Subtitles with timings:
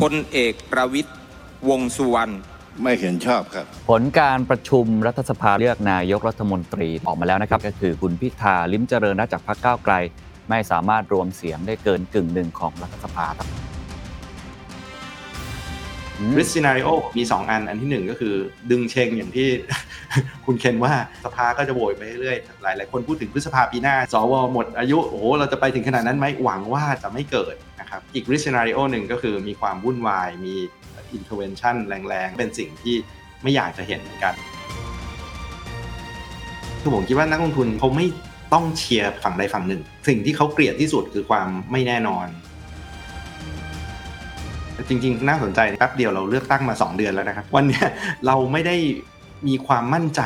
[0.00, 1.10] พลเอกประวิตย
[1.68, 2.32] วงษ์สุวรรณ
[2.82, 9.94] ไม่เห็นชอบครับ ผลการประชุมรัฐสภาเลือกนายกรัฐมนตรีออกมาแล้วนะครับ ก็คือคุณพิธาลิ้มเจริญรัตน์จากพรรคก้าวไกล
[10.50, 13.48] ไม่สามารถรวมเสียงได้เกินกึ่งหนึ่งของรัฐสภาครับ
[16.18, 18.34] อืม ริสซินาริโอมี 2 อัน อันที่ 1 ก็คือ
[18.70, 19.48] ดึงเชงอย่างที่
[20.46, 20.92] คุณเคนว่า
[21.24, 27.54] สภาก็จะโหวตไปเรื่อยๆ หลาย ๆ คนพูดถึงพฤษภาปีหน้า สวหมดอายุ โอ้โห เราจะไปถึงขนาดนั้นไหมหวังว่าจะไม่เกิด
[27.94, 30.54] นะครับ อีก risk scenario หนึ่งก็คือมีความวุ่นวาย มี
[31.14, 31.76] intervention
[32.08, 32.96] แรงๆ เป็นสิ่งที่
[33.42, 34.34] ไม่อยากจะเห็นเหมือนกัน
[36.80, 38.06] คือผมคิดว่านักลงทุนเขาไม่
[38.52, 42.26] ต้องเชียร์ฝั่งใดฝั่งหนึ่ง สิ่งที่เขาเกลียดที่สุดคือความไม่แน่นอน
[44.88, 47.82] จริงๆ น่าสนใจแป๊บเดียวเราเลือกตั้งมา 2 เดือนแล้วนะครับ วันนี้
[48.26, 48.76] เราไม่ได้
[49.48, 50.20] มีความมั่นใจ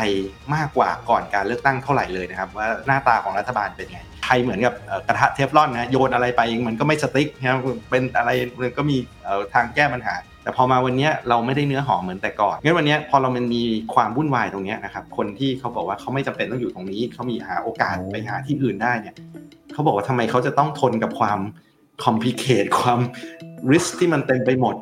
[0.55, 7.59] มากกว่าก่อนการเลือกตั้งเท่าไหร่เลยนะครับ ว่าหน้าตาของรัฐบาลเป็นไงไทยเหมือนกับเอ่อกระทะเทฟลอนนะโยนอะไรไปมันก็ไม่สติ๊กนะครับ
[7.91, 13.63] เป็นอะไรมันก็มีเอ่อทางแก้ปัญหา แต่พอมาวันเนี้ยเราไม่ได้เนื้อหอมเหมือนแต่ก่อนงั้นวันเนี้ยพอเรามันมี
[13.95, 19.15] ความวุ่นวายตรงเนี้ยนะครับคนที่เขาบอกว่าเขาไม่จำเป็นต้องอยู่ตรงนี้เขามีหาโอกาสไปหาที่อื่นได้เนี่ย
[19.73, 21.39] เขาบอกว่าทำไมเขาจะต้องทนกับความ
[22.05, 23.01] คอมพลีเคทความ
[23.71, 24.77] ริสที่มันเต็มไปหมด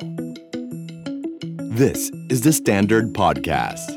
[1.81, 1.99] This
[2.33, 3.96] is the Standard Podcast.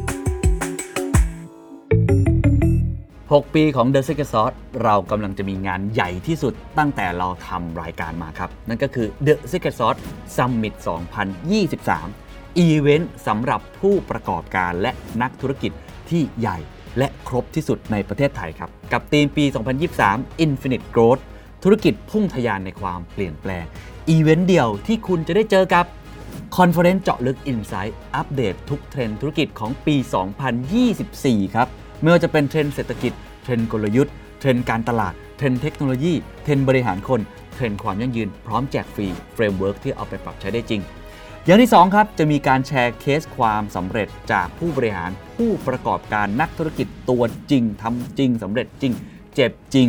[3.35, 9.99] 6 ปีของ The Secret Sauce เรากำลังจะมีงานใหญ่ที่สุดตั้งแต่เราทำรายการมาครับ นั่นก็คือ The Secret Sauce
[10.35, 10.73] Summit
[11.91, 15.71] 2023 อีเวนต์สำหรับผู้ประกอบการและนักธุรกิจ
[16.09, 16.57] ที่ใหญ่
[16.97, 19.45] และครบที่สุดในประเทศไทยครับ กับธีมปี
[19.93, 21.21] 2023 Infinite Growth
[21.63, 23.65] ธุรกิจพุ่งทะยานในความเปลี่ยนแปลง
[24.09, 25.85] อีเวนต์เดียวที่คุณจะได้เจอกับ
[26.57, 29.95] conference เจาะลึก Insight อัปเดตทุกเทรนด์ธุรกิจของปี
[30.75, 31.69] 2024 ครับ
[32.01, 33.13] ไม่ว่าจะเป็นเทรนด์เศรษฐกิจ
[33.51, 36.13] เทรนด์กลยุทธ์ เทรนด์การตลาด เทรนด์เทคโนโลยี
[36.43, 37.21] เทรนด์บริหารคน
[37.55, 40.81] เทรนด์ความยั่งยืน พร้อมแจกฟรี framework ที่เอาไปปรับใช้ได้จริง
[41.45, 48.93] อย่างที่ 2 ครับ จะมีการแชร์เคสความสำเร็จจากผู้บริหารผู้ประกอบการนักธุรกิจตัวจริงทำจริงสำเร็จจริง
[49.35, 49.87] เจ็บจริง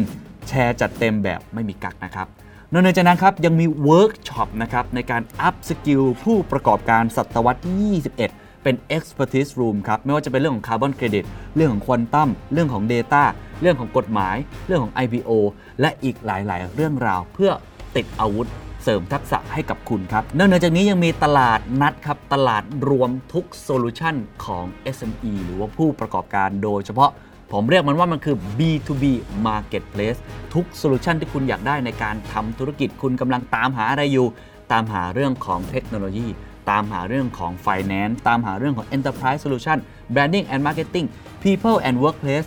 [0.49, 2.27] แชร์จัดเต็มแบบไม่มีกักนะครับ
[2.72, 11.25] นอกจากนั้นครับยังมีเวิร์กช็อปนะครับในการ upskill ผู้ประกอบการศตวรรษที่ 21 เป็น Expertise Room ครับ ไม่ว่าจะเป็นเรื่องของคาร์บอนเครดิต
[11.56, 13.22] เรื่องของควอนตัมเรื่องของ Data
[13.62, 14.37] เรื่องของกฎหมาย
[14.67, 15.31] เรื่องของ IPO
[15.81, 17.50] และอีกหลาย ๆ เรื่องราวเพื่อ
[17.97, 18.49] ติดอาวุธ
[18.83, 24.15] เสริมทักษะให้กับคุณครับ นอกจากนี้ยังมีตลาดนัดครับ ตลาดรวมทุกโซลูชัน
[24.45, 24.65] ของ
[24.97, 27.11] SME หรือว่าผู้ประกอบการโดยเฉพาะ
[27.53, 29.05] ผมเรียกมันว่ามันคือ B2B
[29.47, 30.19] Marketplace
[30.55, 34.27] ทุกโซลูชันที่คุณอยากได้ในการทำธุรกิจคุณกำลังตามหาอะไรอยู่
[34.72, 36.27] ตามหาเรื่องของเทคโนโลยี
[36.71, 39.78] ตามหาเรื่องของ Finance ตามหาเรื่องของ Enterprise Solution
[40.15, 41.06] Branding and Marketing
[41.45, 42.47] People and Workplace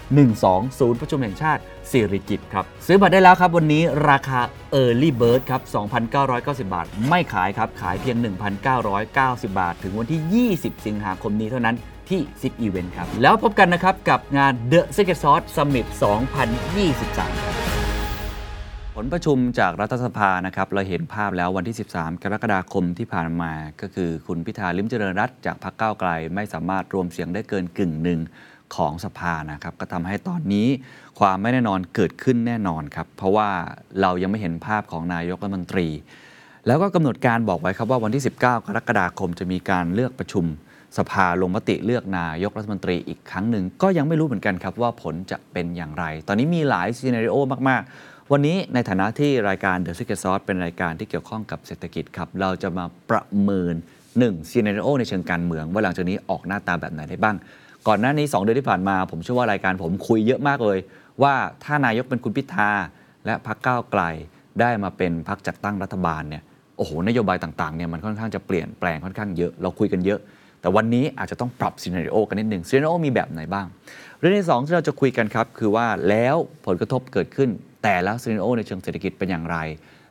[0.17, 1.61] ล์12 ศูนย์ประชุมแห่งชาติ
[1.91, 4.39] สิริกิตครับ ซื้อบัตรได้แล้วครับ วันนี้ราคา
[4.81, 5.61] Early Bird ครับ
[6.13, 8.17] 2,990 บาท ไม่ขายครับ ขายเพียง
[8.87, 11.75] 1,990 บาท ถึงวันที่ 20 สิงหาคมนี้เท่านั้น
[12.09, 15.87] ที่10 Event ครับ แล้วพบกันนะครับ กับงาน The Secret Sauce Summit
[16.63, 17.55] 2023ครับ
[18.95, 23.51] ผลประชุมจากรัฐสภานะครับ เราเห็นภาพแล้ววันที่ 13 กรกฎาคมที่ผ่านมา
[23.81, 28.19] ก็คือคุณพิธาลิมเจริญรัตจากพรรคก้าวไกล ไม่สามารถรวมเสียงได้เกินกึ่งหนึ่ง
[28.75, 30.67] ของสภานะครับ ก็ทำให้ตอนนี้
[31.19, 33.49] ความไม่แน่นอนเกิดขึ้นแน่นอนครับ เพราะว่า
[34.01, 35.87] เรายังไม่เห็นภาพของนายกรัฐมนตรี
[36.67, 40.45] แล้วก็กำหนดการบอกไว้ครับว่าวันที่ 19 กรกฎาคมจะมีการเลือกประชุม
[40.97, 47.35] สภาลงมติเลือกนายกรัฐมนตรีอีกครั้งหนึ่ง ก็ยังไม่รู้เหมือนกันครับว่าผลจะเป็นอย่างไร ตอนนี้มีหลายซีนารีโอ
[47.69, 53.75] มากๆ วันนี้ในฐานะที่รายการ The Secret Sauce เป็นรายการที่เกี่ยวข้องกับเศรษฐกิจครับ เราจะมาประเมิน
[54.11, 57.35] 1 scenario ในเชิงการเมือง ว่าหลังจากนี้ออกหน้าตาแบบไหนได้บ้าง
[57.87, 60.79] ก่อนหน้านี้ 2 เดือนที่ผ่านมา ผมเชื่อว่ารายการผมคุยเยอะมากเลย
[61.23, 61.33] ว่า
[61.63, 62.69] ถ้านายกเป็นคุณพิธา
[63.25, 64.01] และพรรคก้าวไกล
[64.59, 66.43] ได้มาเป็นพรรคจัดตั้งรัฐบาลเนี่ย
[66.77, 70.19] โอ้โหนโยบายต่างๆเนี่ยมันค่อนข้างจะเปลี่ยนแปลงค่อนข้างเยอะเราคุยกันเยอะ
[70.61, 73.65] แต่วันนี้อาจจะต้องปรับ scenario กันนิดหนึ่ง scenario มีแบบไหนบ้าง
[74.19, 76.35] เรื่องที่สองที่เราจะคุยกันครับคือว่าแล้ว
[76.65, 77.49] ผลกระทบเกิดขึ้น
[77.83, 79.57] แต่ละ scenario ในเชิงเศรษฐกิจเป็นอย่างไร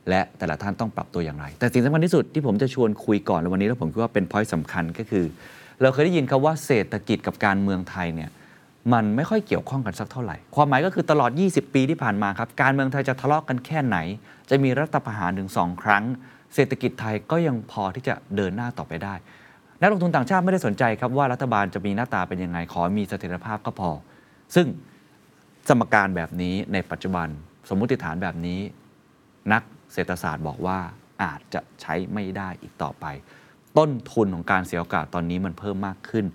[0.09, 5.25] และแต่ละท่านต้องปรับตัวอย่างไร แต่สิ่งสำคัญที่สุดที่ผมจะชวนคุยก่อนในวันนี้แล้วผมคิดว่าเป็นพอยต์สำคัญก็คือ
[5.81, 8.29] เราเคยได้ยินคาว่าเศรษฐกิจกับการเมืองไทยเนี่ย
[8.93, 13.97] มันไม่ค่อยเกี่ยวข้องกันสักเท่าไหร่ ความหมายก็คือตลอด 20 ปีที่ผ่านมาครับ การเมืองไทยจะทะเลาะกกันแค่ไหน
[14.49, 16.03] จะมีรัฐประหารถึง 2 ครั้ง
[16.55, 19.13] เศรษฐกิจไทยก็ยังพอที่จะเดินหน้าต่อไปได้
[19.81, 23.89] นักลงทุนต่างชาติไม่ได้สนใจครับว่ารัฐบาลจะมีหน้าตาเป็นยังไง ขอมีเสถียรภาพก็พอ
[24.55, 24.67] ซึ่ง
[25.67, 27.27] สมการแบบนี้ในปัจจุบัน
[27.69, 28.59] สมมุติฐานแบบนี้
[29.53, 29.63] นัก
[29.93, 30.79] เศรษฐศาสตร์บอกว่า
[31.23, 33.05] อาจจะใช้ไม่ได้อีกต่อไป
[33.77, 36.25] ต้นทุนของการเสียโอกาสตอนนี้มันเพิ่มมากขึ้น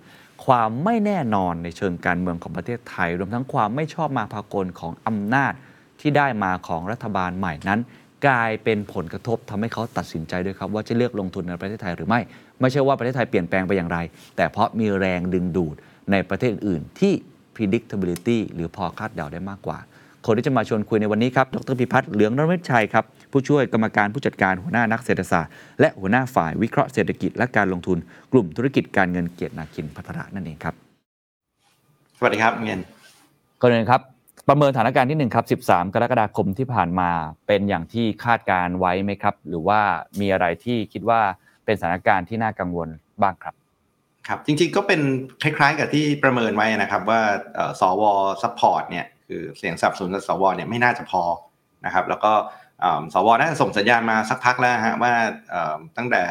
[0.46, 5.52] ความไม่แน่นอนในเชิงการเมืองของประเทศไทย รวมทั้งความไม่ชอบมาพากลของอำนาจ
[6.00, 7.80] ที่ได้มาของรัฐบาลใหม่นั้น
[8.26, 12.20] กลายเป็นผลกระทบทำให้เขาตัดสินใจด้วยครับ ว่าจะเลือกลงทุนในประเทศไทยหรือไม่
[12.60, 13.98] ไม่ใช่ว่าประเทศไทยเปลี่ยนแปลงไปอย่างไร
[14.36, 15.74] แต่เพราะมีแรงดึงดูด
[16.10, 17.12] ในประเทศอื่นที่
[17.56, 19.78] predictability หรือพอคาดเดาได้มากกว่า
[20.26, 23.04] คนที่จะมาชวนคุยในวันนี้ครับ ดรพิพัฒน์ เหลืองนรมิตชัยครับ
[23.36, 27.98] ผู้ช่วยกรรมการผู้จัดการหัวหน้านักเศรษฐศาสตร์ และหัวหน้าฝ่ายวิเคราะห์เศรษฐกิจและการลงทุน
[28.32, 30.74] กลุ่มธุรกิจการเงินเกียรตินาคินพัฒระนั่นเองครับ
[32.18, 32.80] สวัสดีครับเงิน
[33.60, 34.00] ก่อนอื่นครับ
[34.48, 37.10] ประเมินสถานการณ์ที่ 1 ครับ 13 กรกฎาคมที่ผ่านมา
[37.46, 39.80] เป็นอย่างที่คาดการไว้ไหมครับ หรือว่า
[40.20, 41.20] มีอะไรที่คิดว่า
[41.64, 42.88] เป็นสถานการณ์ที่น่ากังวล
[43.22, 43.54] บ้างครับ
[44.28, 45.00] ครับจริงๆก็เป็น
[45.42, 47.20] คล้ายๆกับที่ประเมินไว้นะครับ ว่า
[47.54, 48.02] เอ่อสว
[48.42, 51.22] support เนี่ยคือเสียงสนับสนุนจากสวเนี่ยไม่น่าจะพอ
[51.86, 52.65] นะครับ แล้วก็เอ่อ
[53.14, 55.12] สวน่าจะส่งสัญญาณมาสักพักแล้วฮะว่า
[55.96, 56.22] ตั้งแต่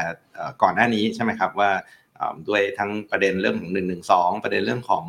[0.62, 1.72] ก่อนหน้านี้ใช่ไหมครับว่า
[2.48, 3.96] ด้วยทั้งประเด็นเรื่องของ1นึ
[4.44, 5.04] ประเด็นเรื่องของ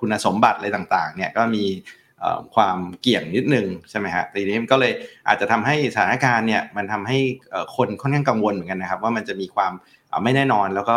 [0.00, 1.64] คุณสมบัติอะไรต่างๆเนี่ยก็มี
[2.54, 4.92] ความเสี่ยงนิดนึงใช่ไหมฮะทีนี้ก็เลย
[5.28, 7.18] อาจจะทำให้สถานการณ์เนี่ยมันทำให้
[7.76, 9.72] คนค่อนข้างกังวลเหมือนกันนะครับ ว่ามันจะมีความ
[10.24, 10.96] ไม่แน่นอนแล้วก็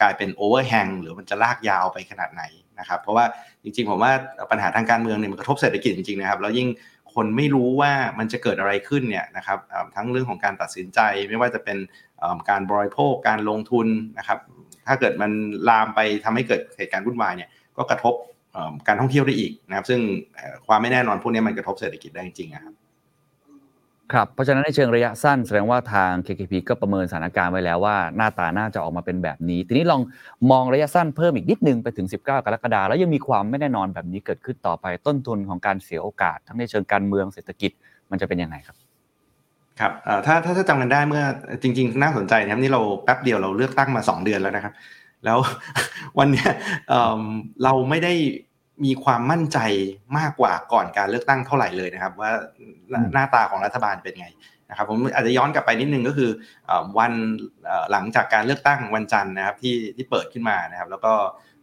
[0.00, 2.42] กลายเป็นโอเวอร์แฮงหรือมันจะลากยาวไปขนาดไหน
[2.78, 3.24] นะครับ เพราะว่า
[3.62, 4.12] จริงๆผมว่า
[4.50, 6.68] ปัญหาทางการเมืองเนี่ยมันกระทบเศรษฐกิจจริงๆนะครับแล้วยิ่ง
[7.16, 9.58] คนไม่รู้ว่ามันจะเกิดอะไรขึ้นเนี่ยนะครับ
[9.94, 11.78] ทั้งเรื่องของการตัดสินใจไม่ว่าจะเป็น
[12.50, 13.86] การบริโภคการลงทุน
[14.18, 14.38] นะครับ
[14.86, 15.30] ถ้าเกิดมัน
[15.68, 18.14] ลามไปทำให้เกิดเหตุการณ์วุ่นวายเนี่ยก็กระทบ
[18.88, 20.00] การท่องเที่ยวได้อีกนะครับ ซึ่ง
[20.66, 22.74] ความไม่แน่นอนพวกนี้มันกระทบเศรษฐกิจได้จริงๆนะครับ
[24.12, 30.00] ครับเพราะฉะนั้นในเชิงระยะสั้นแสดงว่าทาง KKP ก็ประเมินสถานการณ์ไว้แล้วว่าหน้าตาน่าจะออกมาเป็นแบบนี้ ทีนี้ลอง
[30.50, 37.70] มองระยะสั้นเพิ่มอีกนิดนึงไปถึง 19 กรกฎาคมแล้วยังมีความไม่แน่นอนแบบนี้เกิดขึ้นต่อไปต้นทุนของการเสียโอกาส ทั้งในเชิงการเมืองเศรษฐกิจ
[38.10, 38.76] มันจะเป็นยังไงครับ
[39.80, 39.92] ครับ
[40.26, 41.22] ถ้าถ้าถ้าจำกันได้เมื่อ
[41.62, 44.74] จริง ๆ น่าสนใจนะครับนี่เราแป๊บเดียวเราเลือกตั้งมา 2 เดือนแล้วนะครับ
[45.24, 45.38] แล้ว
[46.18, 46.50] วันเนี้ย
[47.64, 48.12] เราไม่ได้
[48.84, 49.58] มีความมั่นใจ
[50.18, 52.30] มากกว่าก่อนการเลือกตั้งเท่าไหร่เลยนะครับ ว่า
[52.90, 54.28] หน้าอืมหน้าตาของรัฐบาลเป็นไง
[54.70, 56.30] นะครับผมอาจจะย้อนกลับไปนิดนึงก็คือ
[56.66, 57.12] เอ่อวัน
[57.66, 61.12] เอ่อหลังจากการเลือกตั้งวันจันทร์นะครับที่ที่เปิดขึ้นมานะครับ แล้วก็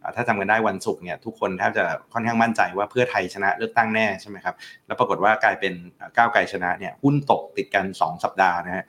[0.00, 4.54] เอ่อถ้าจำกันได้วันศุกร์เนี่ยทุกคนแทบจะค่อนข้างมั่นใจว่าเพื่อไทยชนะเลือกตั้งแน่ใช่ไหมครับ
[4.86, 8.84] แล้วปรากฏว่ากลายเป็นเอ่อก้าวไกลชนะเนี่ยหุ้นตกติดกัน 2 สัปดาห์นะฮะ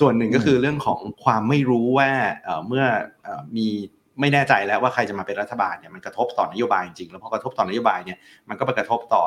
[0.00, 2.10] ส่วนหนึ่งก็คือเรื่องของความไม่รู้ว่า
[2.44, 2.84] เอ่อเมื่อ
[3.22, 3.68] เอ่อมี
[4.20, 8.18] ไม่แน่ใจแล้วว่าใครจะมาเป็นรัฐบาลเนี่ยมันกระทบต่อนโยบายจริงๆแล้วพอกระทบต่อนโยบายเนี่ย
[8.48, 9.22] มันก็ไปกระทบต่อ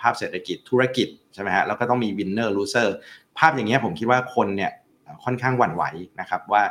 [0.00, 2.88] ภาพเศรษฐกิจธุรกิจใช่ไหมฮะแล้วก็ต้องมี winner loser
[3.38, 4.72] ภาพอย่างเงี้ยผมคิดว่าคนเนี่ย
[5.24, 5.84] ค่อนข้างหวั่นไหว
[6.20, 6.62] นะครับว่า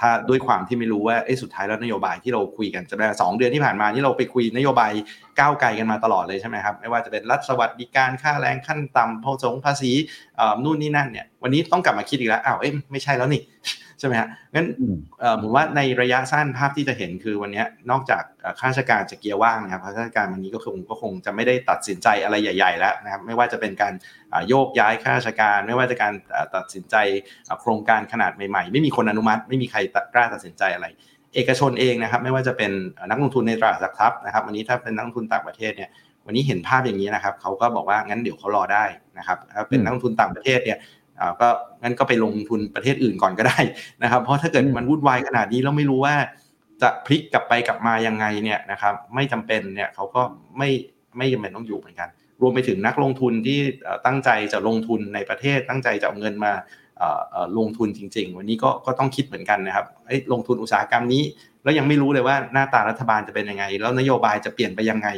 [0.00, 4.92] ถ้าด้วยความที่ไม่รู้ว่าสุดท้ายแล้วนโยบายที่เราคุยกันจะได้สองเดือนที่ผ่านมานี่เราไปคุยนโยบาย
[5.38, 9.92] ก้าวไกลกันมาตลอดเลยใช่ไหมครับไม่ว่าจะเป็นรัฐสวัสดิการค่าแรงขั้นต่ำภาษีภาษี
[10.64, 13.42] นู่นนี่นั่นเนี่ยวันนี้ต้องกลับมาคิดอีกแล้วอ้าวเอ้ยไม่ใช่แล้วนี่
[13.98, 23.94] ใช่ไหมฮะงั้นอืมเอ่อผมว่าในระยะสั้นภาพที่จะเห็นคือวันเนี้ยนอกจากเอ่อข้าราชการจะเกียร์ว่างนะครับข้าราชการวันนี้ก็คงก็คงจะไม่ได้ตัดสินใจอะไรใหญ่ ๆ แล้วนะครับไม่ว่าจะเป็นการ
[24.30, 26.96] เอ่อโยกย้ายข้าราชการ ไม่ว่าจะการเอ่อตัดสินใจ
[27.46, 29.78] เอ่อโครงการขนาดใหม่ๆ ไม่มีคนอนุมัติ ไม่มีใคร
[30.14, 30.86] กล้าตัดสินใจอะไร
[31.34, 35.90] เอกชนเองนะครับไม่ว่าจะเป็นเอ่อนักลงทุนในตลาดหลักทรัพย์นะครับวันนี้ถ้าเป็นนักลงทุนต่างประเทศเนี่ย
[36.26, 38.84] วันนี้เห็นภาพอย่างนี้นะครับเขาก็บอกว่างั้นเดี๋ยวเขารอได้
[39.18, 40.97] นะครับถ้าเป็นอืมนักลงทุนต่างประเทศเนี่ยเอ่อ
[41.40, 41.48] ก็
[41.82, 43.58] งั้นก็ไปลงทุนประเทศอื่นก่อนก็ได้
[44.02, 46.14] นะครับ เพราะถ้าเกิดอืมมันวุ่นวายขนาดนี้แล้วไม่รู้ว่า
[46.82, 50.22] จะพลิกกลับไปกลับมายังไงเนี่ยนะครับ ไม่จำเป็นเนี่ยเขาก็
[50.58, 50.70] ไม่
[51.18, 52.08] ไม่จำเป็นต้องอยู่เหมือนกัน
[52.42, 56.52] รวมไปถึงนักลงทุนที่เอ่อตั้งใจจะลงทุนในประเทศตั้งใจจะเอาเงินมา
[56.98, 61.22] เอ่อเอ่อลงทุนจริง ๆ วันนี้ก็ก็ต้องคิดเหมือนกันนะครับเอ้ยลงทุนอุตสาหกรรมนี้
[61.62, 65.08] แล้วยังไม่รู้เลยว่าหน้าตารัฐบาลจะเป็นยังไง แล้วนโยบายจะเปลี่ยนไปยังไง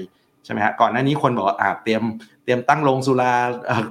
[0.44, 2.02] ใช่ไหมฮะก่อนหน้านี้คนบอกว่าอ่าเตรียม
[2.44, 3.32] เตรียมตั้งโรงสุรา
[3.66, 3.84] เอ่อ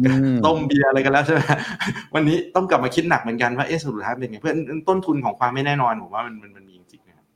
[0.00, 1.40] อืมต้มเบียร์อะไรกันแล้วใช่ไหม
[2.14, 4.56] วันนี้ต้องกลับมาคิดหนักเหมือนกันว่าเอ๊ะสุดท้ายเป็นไงเพื่อน
[4.88, 7.26] ต้นทุนของความไม่แน่นอนผมว่ามันมันมันมีจริงๆนะครับ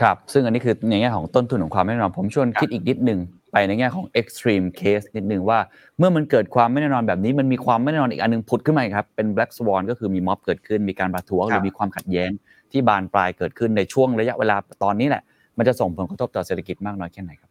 [0.00, 3.20] ครับ ซึ่งอันนี้คือในแง่ของต้นทุนของความไม่แน่นอน ผมชวนครับคิดอีกนิดหนึ่ง
[3.52, 5.58] ไปในแง่ของ extreme case นิดหนึ่งว่า
[5.98, 12.30] เมื่อมันเกิดความไม่แน่นอนแบบนี้ มันมีความไม่แน่นอนอีกอันหนึงผุดขึ้นมาอีกครับเป็น black swan ก็คือมีม็อบเกิดขึ้นมีการประท้วงหรือมีความขัดแย้ง
[12.72, 15.22] ที่บานปลายเกิดขึ้นในช่วงระยะเวลาตอนนี้แหละ
[15.58, 17.50] มันจะส่งผลกระทบต่อเศรษฐกิจมากน้อยแค่ไหนครับ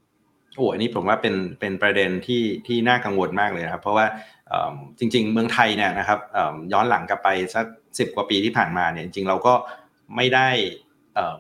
[0.55, 4.05] โอ้อันนี้ผมว่าเป็นเป็นประเด็นที่ที่น่ากังวลมากเลยนะครับเพราะว่า
[4.48, 7.65] เอิ่มจริง ๆ เมืองไทยเนี่ยนะครับเอิ่มย้อนหลังกลับไปสัก
[8.00, 9.53] สิบกว่าปีที่ผ่านมาเนี่ยจริงๆเราก็
[10.15, 10.50] ไม่ได้
[11.15, 11.39] เอ่อ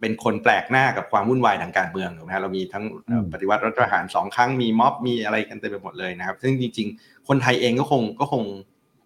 [0.00, 8.42] เป็นคนแปลกหน้ากับความวุ่นวายทางการเมืองถูกไหมฮะเรามีทั้งเอ่ออืมปฏิวัติรัฐประหารสองครั้งมีม็อบมีอะไรกันเต็มไปหมดเลยนะครับ ซึ่งจริง ๆ คนไทยเองก็คงก็คง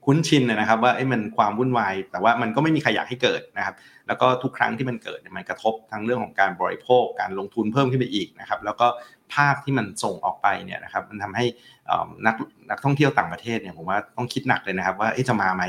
[0.06, 3.74] คุ้นชินนะครับ ว่าไอ้มันความวุ่นวาย แต่ว่ามันก็ไม่มีใครอยากให้เกิดนะครับ
[4.06, 8.86] แล้วก็ทุกครั้งที่มันเกิดเนี่ยมันกระทบทั้งเรื่องของการบริโภคการลงทุนเพิ่มขึ้นไปอีกนะครับ แล้วก็
[9.34, 11.44] ภาพที่มันส่งออกไปเนี่ยนะครับ มันทำให้
[11.86, 12.34] เอ่อนัก
[12.70, 15.64] นักท่องเที่ยวต่างประเทศเนี่ยผมว่าต้องคิดหนักเลยนะครับว่าเอ๊ะจะมาไหม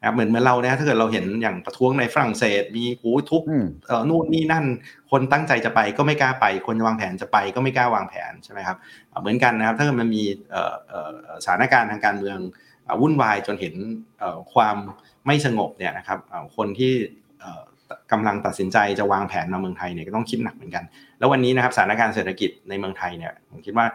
[0.00, 4.64] นะครับเหมือนเหมือนเราเนี่ยถ้าเกิดเราเห็นอย่างประท้วงในฝรั่งเศส มีหูทุบอืมเอ่อนู่นนี่นั่น
[5.10, 8.76] คนตั้งใจจะไปก็ไม่กล้าไป คนวางแผนจะไปก็ไม่กล้าวางแผนใช่ไหมครับ
[9.08, 13.74] เอ่อเหมือนกันนะครับถ้าเกิดมันมีเอ่อเอ่อเอ่อสถานการณ์ทางการเมืองเอ่อ วุ่นวายจนเห็น
[14.54, 14.76] ความ
[15.26, 16.18] ไม่สงบเนี่ยนะครับ
[16.56, 16.92] คนที่
[18.12, 20.84] กำลังตัดสินใจจะวางแผนมาเมืองไทยเนี่ยก็ต้องคิดหนักเหมือนกัน
[21.18, 23.86] แล้ววันนี้นะครับสถานการณ์เศรษฐกิจในเมืองไทยเนี่ยผมคิดว่า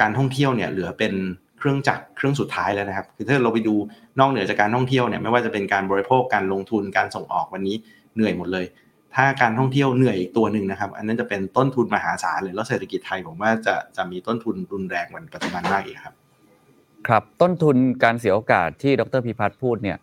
[0.00, 1.12] การท่องเที่ยวเนี่ยเหลือเป็น
[1.58, 3.74] เครื่องจักรเครื่องสุดท้ายแล้วนะครับ คือถ้าเราไปดู
[4.20, 7.76] นอกเหนือจากการท่องเที่ยวเนี่ยไม่ว่าจะเป็นการบริโภคการลงทุนการส่งออกวันนี้
[8.14, 8.66] เหนื่อยหมดเลย
[9.14, 16.14] ถ้าการท่องเที่ยวเหนื่อยอีกตัวหนึ่งนะครับ อันนั้นจะเป็นต้นทุนมหาศาลเลยแล้วเศรษฐกิจไทยผมว่าจะจะมีต้นทุนรุนแรงกว่าปัจจุบันมากอีกครับ
[17.08, 19.98] ครับต้นทุนการเสียโอกาสที่ดรพิพัฒน์พูดเนี่ย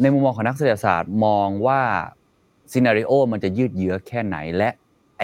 [0.00, 1.80] ในมุมมองของนักเศรษฐศาสตร์มองว่า
[2.72, 4.70] scenario มันจะยืดเยื้อแค่ไหนและ
[5.18, 5.22] ไอ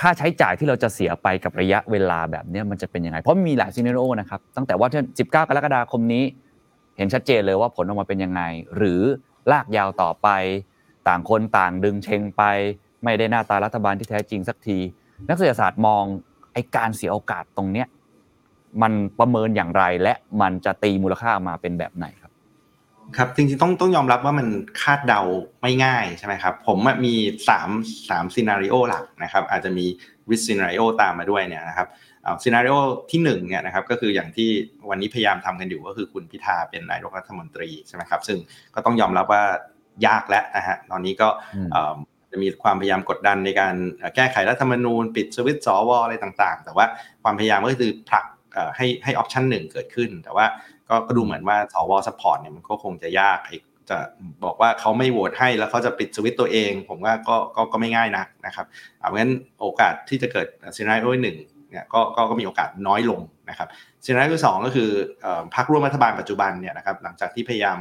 [0.00, 6.24] ค่าใช้จ่ายที่เราจะเสียไปกับระยะเวลาแบบนี้มันจะเป็นยังไง เพราะมีหลาย scenario นะครับ ตั้งแต่ว่า 19 กรกฎาคมนี้
[6.96, 8.42] เห็นชัดเจนเลยว่าผลออกมาเป็นยังไง
[8.76, 9.00] หรือ
[9.52, 10.28] ลากยาวต่อไป
[11.08, 12.42] ต่างคนต่างดึงเชิงไป
[13.04, 14.78] ไม่ได้หน้าตารัฐบาลที่แท้จริงสักที
[15.28, 16.04] นักเศรษฐศาสตร์มอง
[16.52, 17.86] ไอการเสียโอกาสตรงเนี้ย
[18.82, 22.32] มันประเมินอย่างไรและมันจะตีมูลค่าออกมาเป็นแบบไหนครับ
[23.16, 24.46] ครับจริงๆต้องต้องยอมรับว่ามัน
[24.82, 25.20] คาดเดา
[25.62, 27.14] ไม่ง่ายใช่ไหมครับ ผมอะมี
[27.58, 29.86] 3 3 scenario หลักนะครับ อาจจะมี
[30.30, 31.88] risk scenario ตามมาด้วยเนี่ยนะครับ
[32.42, 32.74] scenario
[33.10, 34.48] ที่1เนี่ยนะครับก็คืออย่างที่
[34.90, 38.38] วันนี้พยายามทำกันอยู่ก็คือคุณพิธาเป็นนายกรัฐมนตรีใช่ไหมครับซึ่ง
[38.74, 39.42] ก็ต้องยอมรับว่า
[40.06, 41.94] ยากแล้วนะฮะตอนนี้ก็อืมเอ่อ
[42.30, 46.86] จะมีความพยายามกดดันในการเอ่อแก้ไขรัฐธรรมนูญ ปิดสวิตช์สวอะไรต่างๆ แต่ว่า
[47.22, 48.33] ความพยายามก็คือผลักเอ่อ
[48.76, 50.46] ให้ให้ option หนึ่งเกิดขึ้น แต่ว่า
[50.88, 53.38] ก็ก็ดูเหมือนว่าสว support เนี่ยมันก็คงจะยาก
[53.90, 53.98] จะ
[54.44, 58.66] บอกว่าเขาไม่โหวตให้แล้วเขาจะปิดสวิตช์ตัวเอง ผมว่าก็ก็ก็ไม่ง่ายนักนะครับ
[59.00, 59.30] เอางั้น
[59.60, 60.46] โอกาสที่จะเกิด
[60.76, 61.36] scenario หนึ่ง
[61.70, 63.20] เนี่ยก็ก็ก็มีโอกาสน้อยลง
[63.50, 63.68] นะครับ
[64.04, 64.88] scenario สองก็คือ
[65.24, 67.78] อพรรคร่วมรัฐบาลปัจจุบันเนี่ยนะครับหลังจากที่พยายาม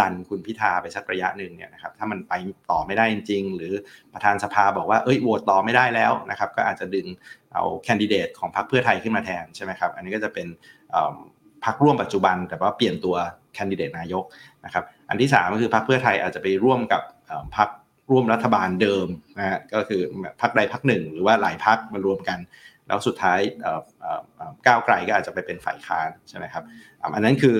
[0.00, 2.34] ดันคุณพิธาไปสักระยะหนึ่งเนี่ยนะครับถ้ามันไป
[2.70, 3.72] ต่อไม่ได้จริง ๆ หรือ
[4.12, 7.06] ประธานสภาบอกว่าเอ้ยโหวตต่อไม่ได้แล้วนะครับก็อาจจะดึง
[7.52, 10.46] เอาแคนดิเดตของพรรคเพื่อไทยขึ้นมาแทนใช่ไหมครับอันนี้ก็จะเป็น
[11.64, 13.16] พรรคร่วมปัจจุบัน แต่ว่าเปลี่ยนตัว
[13.54, 14.24] แคนดิเดตนายก
[14.64, 17.02] นะครับอันที่สามก็คือพรรคเพื่อไทยอาจจะไปร่วมกับ
[17.56, 17.68] พรรค
[18.10, 19.06] ร่วมรัฐบาลเดิม
[19.38, 20.00] นะฮะก็คือ
[20.40, 22.38] พรรคใดพรรคหนึ่ง หรือว่าหลายพรรคมารวมกัน
[22.86, 23.40] แล้วสุดท้าย
[24.66, 26.64] ก้าวไกลก็อาจจะไปเป็นฝ่ายค้านใช่ไหมครับ
[27.14, 27.56] อันนั้นคือ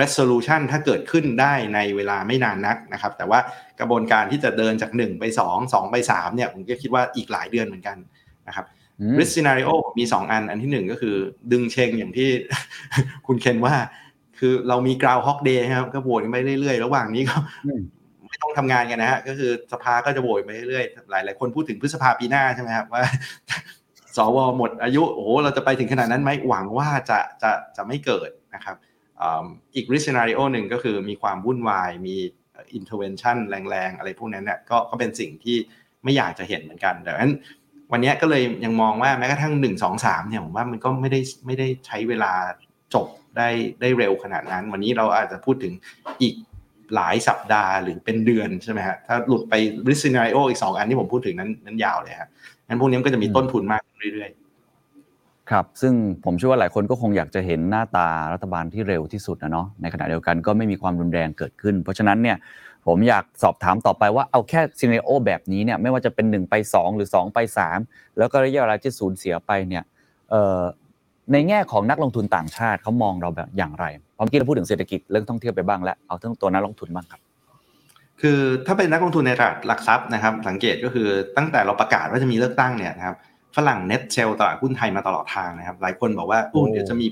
[0.00, 3.38] resolution ถ้าเกิดขึ้นได้ในเวลาไม่นานนักนะครับ แต่ว่า
[3.80, 7.96] กระบวนการที่จะเดินจาก 1 ไป 2 2 ไป 3 เนี่ย ผมก็คิดว่าอีกหลายเดือนเหมือนกัน
[8.48, 8.66] นะครับ
[9.00, 11.16] อืม risk scenario มี 2 อัน อันที่ 1 ก็คือ
[11.52, 12.28] ดึงเชงอย่างที่
[13.26, 13.74] คุณเคนว่า
[14.38, 17.80] คือเรามี ground hawk day ครับ ก็โหวตกันไปเรื่อยๆ ระหว่างนี้ก็อืม
[18.28, 23.02] ไม่ต้องทำงานกันนะฮะ ก็คือสภาก็จะโหวตไปเรื่อยๆ หลายๆ คนพูดถึงพฤษภาปีหน้าใช่ไหมครับว่า
[24.16, 28.76] สวหมดอายุ โอ้โห เราจะไปถึงขนาดนั้นไหมหวังว่าจะจะจะไม่เกิดนะครับ
[29.22, 32.16] อ่าอีก risk scenario หนึ่งก็คือมีความวุ่นวายมี
[32.78, 35.56] intervention แรงๆ อะไรพวกนั้นเนี่ยก็ก็เป็นสิ่งที่
[36.04, 37.32] ไม่อยากจะเห็นเหมือนกันแต่ฉะนั้น
[37.92, 42.32] วันนี้ก็เลยยังมองว่าแม้กระทั่งหนึ่งสองสามเนี่ยผมว่ามันก็ไม่ได้ไม่ได้ใช้เวลา
[42.94, 43.48] จบได้
[43.80, 45.72] ได้เร็วขนาดนั้น วันนี้เราอาจจะพูดถึง
[46.22, 46.34] อีก
[46.94, 49.54] หลายสัปดาห์หรือเป็นเดือนใช่ไหมฮะถ้าหลุดไป
[49.88, 52.28] risk scenario อีกสองอันที่ผมพูดถึงนั้นนั้นยาวเลยครับ
[52.68, 54.49] งั้นพวกนี้มันก็จะมีต้นทุนมากขึ้นเรื่อยๆ
[55.50, 62.36] ครับ ซึ่งผมเชื่อว่าหลายคนก็คงอยากจะเห็นหน้าตารัฐบาลที่เร็วที่สุดนะเนาะในขณะเดียวกันก็ไม่มีความรุนแรงเกิดขึ้น เพราะฉะนั้นเนี่ย
[62.86, 67.38] ผมอยากสอบถามต่อไปว่าเอาแค่ซีเนโอแบบนี้เนี่ยไม่ว่าจะเป็น 1 ไป 2 หรือ 2 ไป
[67.78, 69.82] 3 แล้วก็ระยะเวลาที่สูญเสียไปเนี่ย
[71.32, 77.20] ในแง่ของนักลงทุนต่างชาติเขามองเราแบบอย่างไรเพราะเมื่อกี้เราพูดถึงเศรษฐกิจเรื่องท่องเที่ยวไปบ้างแล้วเอาทั้งตัวนักลงทุนบ้างครับ
[78.20, 83.16] คือถ้าเป็นนักลงทุนในตลาดหลักทรัพย์นะครับ สังเกตก็คือตั้งแต่เราประกาศว่าจะมีเลือกตั้งเนี่ยนะครับ
[83.56, 87.06] ฝรั่งเน็ตเซลตลาดหุ้นไทยมาตลอดทางนะครับ หลายคนบอกว่าโอ้โอ้เดี๋ยวจะมี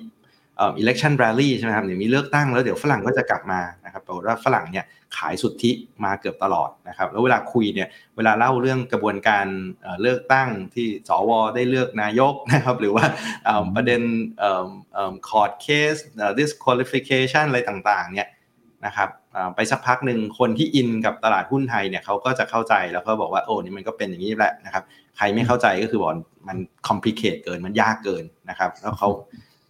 [0.56, 4.84] เอ่อ election rally ใช่ไหมครับเดี๋ยวมีเลือกตั้งแล้วเดี๋ยวฝรั่งก็จะกลับมานะครับปรากฏว่าฝรั่งเนี่ย
[5.16, 5.70] ขายสุทธิ
[6.04, 9.46] มาเกือบตลอดนะครับแล้วเวลาคุยเนี่ยเวลาเล่าเรื่องกระบวนการ
[9.82, 13.04] เอ่อเลือกตั้งที่สวได้เลือกนายกนะครับหรือว่า
[13.44, 14.02] เอิ่มประเด็น
[14.38, 18.28] เอิ่มเอิ่ม court case เอ่อ disqualification อะไรต่างๆเนี่ย
[18.86, 24.84] นะครับอ่า ไปสักพักหนึ่งคนที่อินกับตลาดหุ้นไทยเนี่ยเขาก็จะเข้าใจแล้วก็บอกว่าโอ้นี่มันก็เป็นอย่างนี้แหละนะครับ
[25.16, 26.10] ใครไม่เข้าใจก็คือบอก
[26.48, 26.56] มัน
[26.88, 29.08] complicate เกินมันยากเกินนะครับ แล้วเขา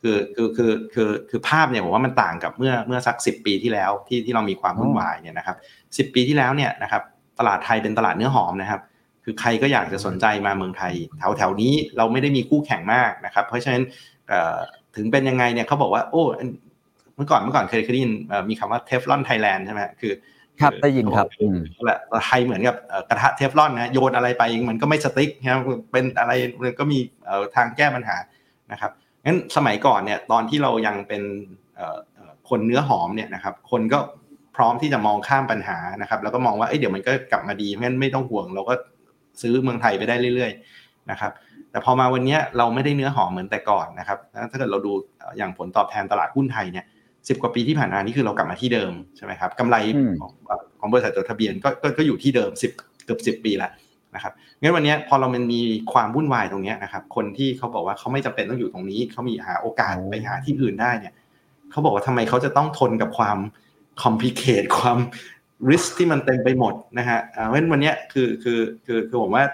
[0.03, 5.57] คือคือคือคือคือภาพเนี่ยผมว่ามันต่างกับเมื่อเมื่อสักสิบปีที่แล้วที่ที่เรามีความวุ่นวายเนี่ยนะครับ
[5.99, 7.03] สิบปีที่แล้วเนี่ยนะครับ
[7.39, 8.81] ตลาดไทยเป็นตลาดเนื้อหอมนะครับ
[9.25, 13.83] คือใครก็อยากจะสนใจมาเมืองไทย แถวแถวนี้เราไม่ได้มีคู่แข่งมากนะครับ เพราะฉะนั้น
[14.97, 16.23] ถึงเป็นยังไงเนี่ยเขาบอกว่าโอ้
[17.19, 18.13] เมื่อก่อนเมื่อก่อนเคยเคยได้ยิน
[18.51, 20.13] มีคำว่า Teflon Thailand ใช่ไหมคือ
[20.61, 21.27] ครับได้ยินครับ
[21.85, 22.77] แหละไทยเหมือนกับ
[23.09, 26.33] กระทะเทฟลอนนะโยนอะไรไปมันก็ไม่ stick นะเป็นอะไร
[26.63, 26.99] มันก็มี
[27.57, 28.17] ทางแก้ปัญหา
[28.73, 28.91] นะครับ
[29.25, 31.23] งั้นสมัยก่อนเนี่ยตอนที่เรายังเป็น
[32.49, 33.99] คนเนื้อหอมเนี่ยนะครับคนก็
[34.57, 38.75] พร้อมที่จะมองข้ามปัญหานะครับแล้วก็มองว่าเอ้ยเดี๋ยวมันก็กลับมาดีงั้นไม่ต้องห่วง เราก็
[39.43, 41.33] ซื้อเมืองไทยไปได้เรื่อยๆนะครับ
[41.71, 44.19] แต่พอมาวันนี้เราไม่ได้เนื้อหอมเหมือนแต่ก่อนนะครับ
[44.51, 44.93] ถ้าเกิดเราดู
[45.39, 46.85] อย่างผลตอบแทนตลาดหุ้นไทยเนี่ย
[47.29, 49.77] สิบกว่าปีที่ผ่านมานี่คือเรากลับมาที่เดิมใช่ไหมครับกำไร
[50.21, 50.33] ของ
[50.81, 51.69] ของบริษัทจดทะเบียนก็
[51.99, 52.73] ก็อยู่ที่เดิมสิบ
[53.05, 53.71] เกือบสิบปีแล้ว
[54.15, 55.61] นะครับงั้นวันนี้พอเรามันมี
[55.93, 61.15] ความวุ่นวายตรงนี้นะครับ คนที่เขาบอกว่าเขาไม่จำเป็นต้องอยู่ตรงนี้เขามีหาโอกาสไปหาที่อื่นได้เนี่ย
[61.71, 63.39] เขาบอกว่าทำไมเขาจะต้องทนกับความ
[64.03, 64.99] คอมพลีเคทความ
[65.71, 69.45] ริสที่มันเต็มไปหมดนะฮะเพราะฉะนั้นวันนี้คือคือคือคือผมว่า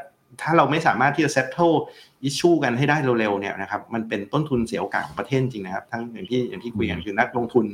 [0.42, 1.72] ถ้าเราไม่สามารถที่จะเซตเทิล
[2.24, 7.64] อิชชูกันให้ได้เร็วๆเนี่ยนะครับมันเป็นต้นทุนเสียโอกาสของประเทศจริงนะครับทั้งอย่างที่อย่างที่คุยกันคือนักลงทุน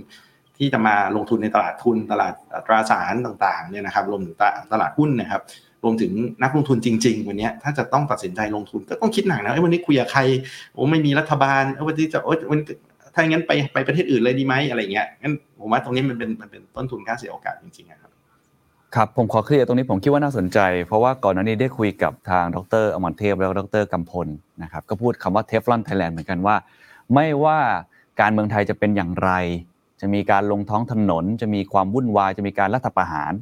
[0.58, 2.34] ที่จะมาลงทุนในตลาดทุนตลาด
[2.66, 4.36] ตราสารต่างๆเนี่ยนะครับรวมถึง
[4.72, 5.42] ตลาดหุ้นนะครับ
[5.84, 6.12] รวมถึง
[6.42, 10.20] นักลงทุนจริง ๆ วันนี้ถ้าจะต้องตัดสินใจลงทุนก็ต้องคิดหนักนะไอ้วันนี้คุยกับใคร
[10.74, 12.60] โอ้ไม่มีรัฐบาลวันนี้จะโอ้วัน
[13.14, 18.12] ถ้าอย่างนั้นไปไปประเทศอื่นเลยดีไหมอะไรเงี้ยงั้นผมว่าตรงนี้มันเป็นมันเป็นต้นทุนค่าเสียโอกาสจริงๆครับ
[18.96, 24.28] ครับผมขอเคลียร์ตรงนี้ผมคิดว่าน่าสนใจ เพราะว่าก่อนหน้านี้ได้คุยกับทางดรอมรเทพแล้วดรกำพล
[24.62, 26.56] นะครับก็พูดคำว่าเทฟลอนไทยแลนด์เหมือนกันว่า
[27.14, 27.58] ไม่ว่า
[28.20, 29.30] การเมืองไทยจะเป็นอย่างไร
[30.00, 33.32] จะมีการลงท้องถนน จะมีความวุ่นวายจะมีการรัฐประหาร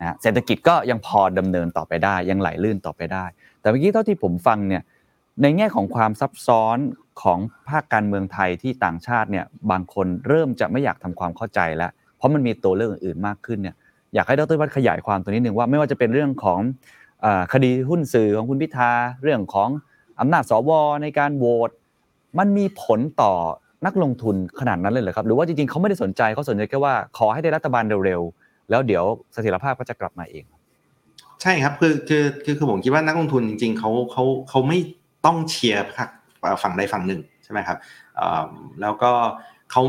[0.00, 3.24] นะเศรษฐกิจก็ยังพอดำเนินต่อไปได้ ยังไหลลื่นต่อไปได้
[3.60, 4.82] แต่เมื่อกี้เท่าที่ผมฟังเนี่ย
[5.42, 6.78] ในแง่ของความซับซ้อน
[7.22, 7.38] ของ
[7.68, 13.76] ภาคการเมืองไทยที่ต่างชาติเนี่ยบางคนเริ่มจะไม่อยากทำความเข้าใจแล้ว เพราะมันมีตัวเรื่องอื่นมากขึ้นเนี่ย
[14.14, 16.60] อยากให้ดรวัฒขยายความตัวนี้หนึ่งว่าไม่ว่าจะเป็นเรื่องของ
[17.52, 18.90] คดีหุ้นสื่อของคุณพิธา
[19.22, 19.68] เรื่องของ
[20.20, 20.70] อำนาจสว
[21.02, 21.70] ในการโหวต
[22.38, 23.32] มันมีผลต่อ
[23.86, 30.44] นักลงทุนขนาดนั้นเลยเหรอครับ หรือว่าจริงๆเขาไม่ได้สนใจเขาสนใจแค่ว่าขอให้ได้รัฐบาลเร็วๆ แล้วเดี๋ยวเสถียรภาพก็จะกลับมาเอง
[31.42, 34.78] ใช่ครับคือคือคือคือผมคิดว่านักลงทุนจริงๆเขาเขาเขาไม่
[35.26, 35.84] ต้องเชียร์
[36.62, 37.78] ฝั่งใดฝั่งหนึ่งใช่ไหมครับ
[38.80, 39.10] แล้วก็
[39.70, 39.82] เขา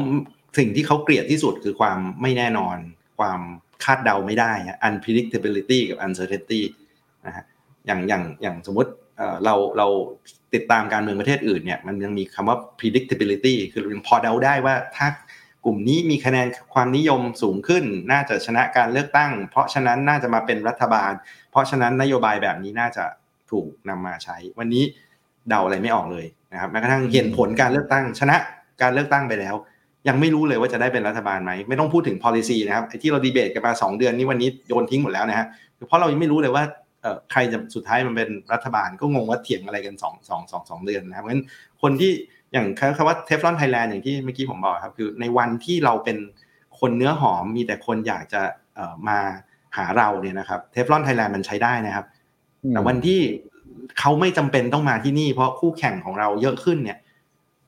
[0.58, 2.78] สิ่งที่เขาเกลียดที่สุดคือความไม่แน่นอน
[3.20, 3.40] ความ
[3.84, 4.52] คาดเดาไม่ได้
[4.84, 6.62] อ unpredictability กับ uncertainty
[7.26, 7.46] นะฮะ
[7.86, 8.92] อย่างอย่างอย่างสมมติ
[9.46, 9.88] เราเรา
[10.54, 15.08] ติดตามการเมืองประเทศอื่นเนี่ยมันยังมีคำว่า predictability คือเราพอเดาได้ว่าถ้า
[15.66, 21.12] กลุ่มนี้มีคะแนนความนิยมสูงขึ้น น่าจะชนะการเลือกตั้ง เพราะฉะนั้นน่าจะมาเป็นรัฐบาล
[21.52, 23.06] เพราะฉะนั้นนโยบายแบบนี้น่าจะ
[23.52, 24.84] ถูกนำมาใช้ วันนี้
[25.50, 28.38] เดาอะไรไม่ออกเลยนะครับแม้กระทั่งเห็นผลการเลือกตั้งชนะ
[28.82, 29.56] การเลือกตั้งไปแล้ว
[30.10, 35.48] ยังไม่รู้เลยว่าจะได้เป็นรัฐบาลไหมไม่ต้องพูดถึง policy นะครับไอ้ที่เราดีเบตกันมา 2 เดือนนี้วันนี้โยนทิ้งหมดแล้วนะฮะ
[35.88, 36.64] เพราะเรายังไม่รู้เลยว่า
[37.32, 41.44] ใครจะสุดท้ายมันเป็นรัฐบาลก็งงว่าเถียงอะไรกัน2 2 2 2เดือนนะครับเพราะฉะนั้น
[41.82, 42.12] คนที่
[42.54, 42.66] อย่าง
[42.98, 46.18] คำว่าเทฟลอนไทยแลนด์อย่างที่เมื่อกี้ผมบอกครับคือในวันที่เราเป็น
[46.80, 48.42] คนเนื้อหอมมีแต่คนอยากจะ
[49.08, 49.20] มา
[49.78, 52.06] หาเราเนี่ยนะครับเทฟลอนไทยแลนด์มันใช้ได้นะครับ
[52.70, 53.20] แต่วันที่
[54.00, 56.98] เขาไม่จำเป็นต้องมาที่นี่ เพราะคู่แข่งของเราเยอะขึ้นเนี่ย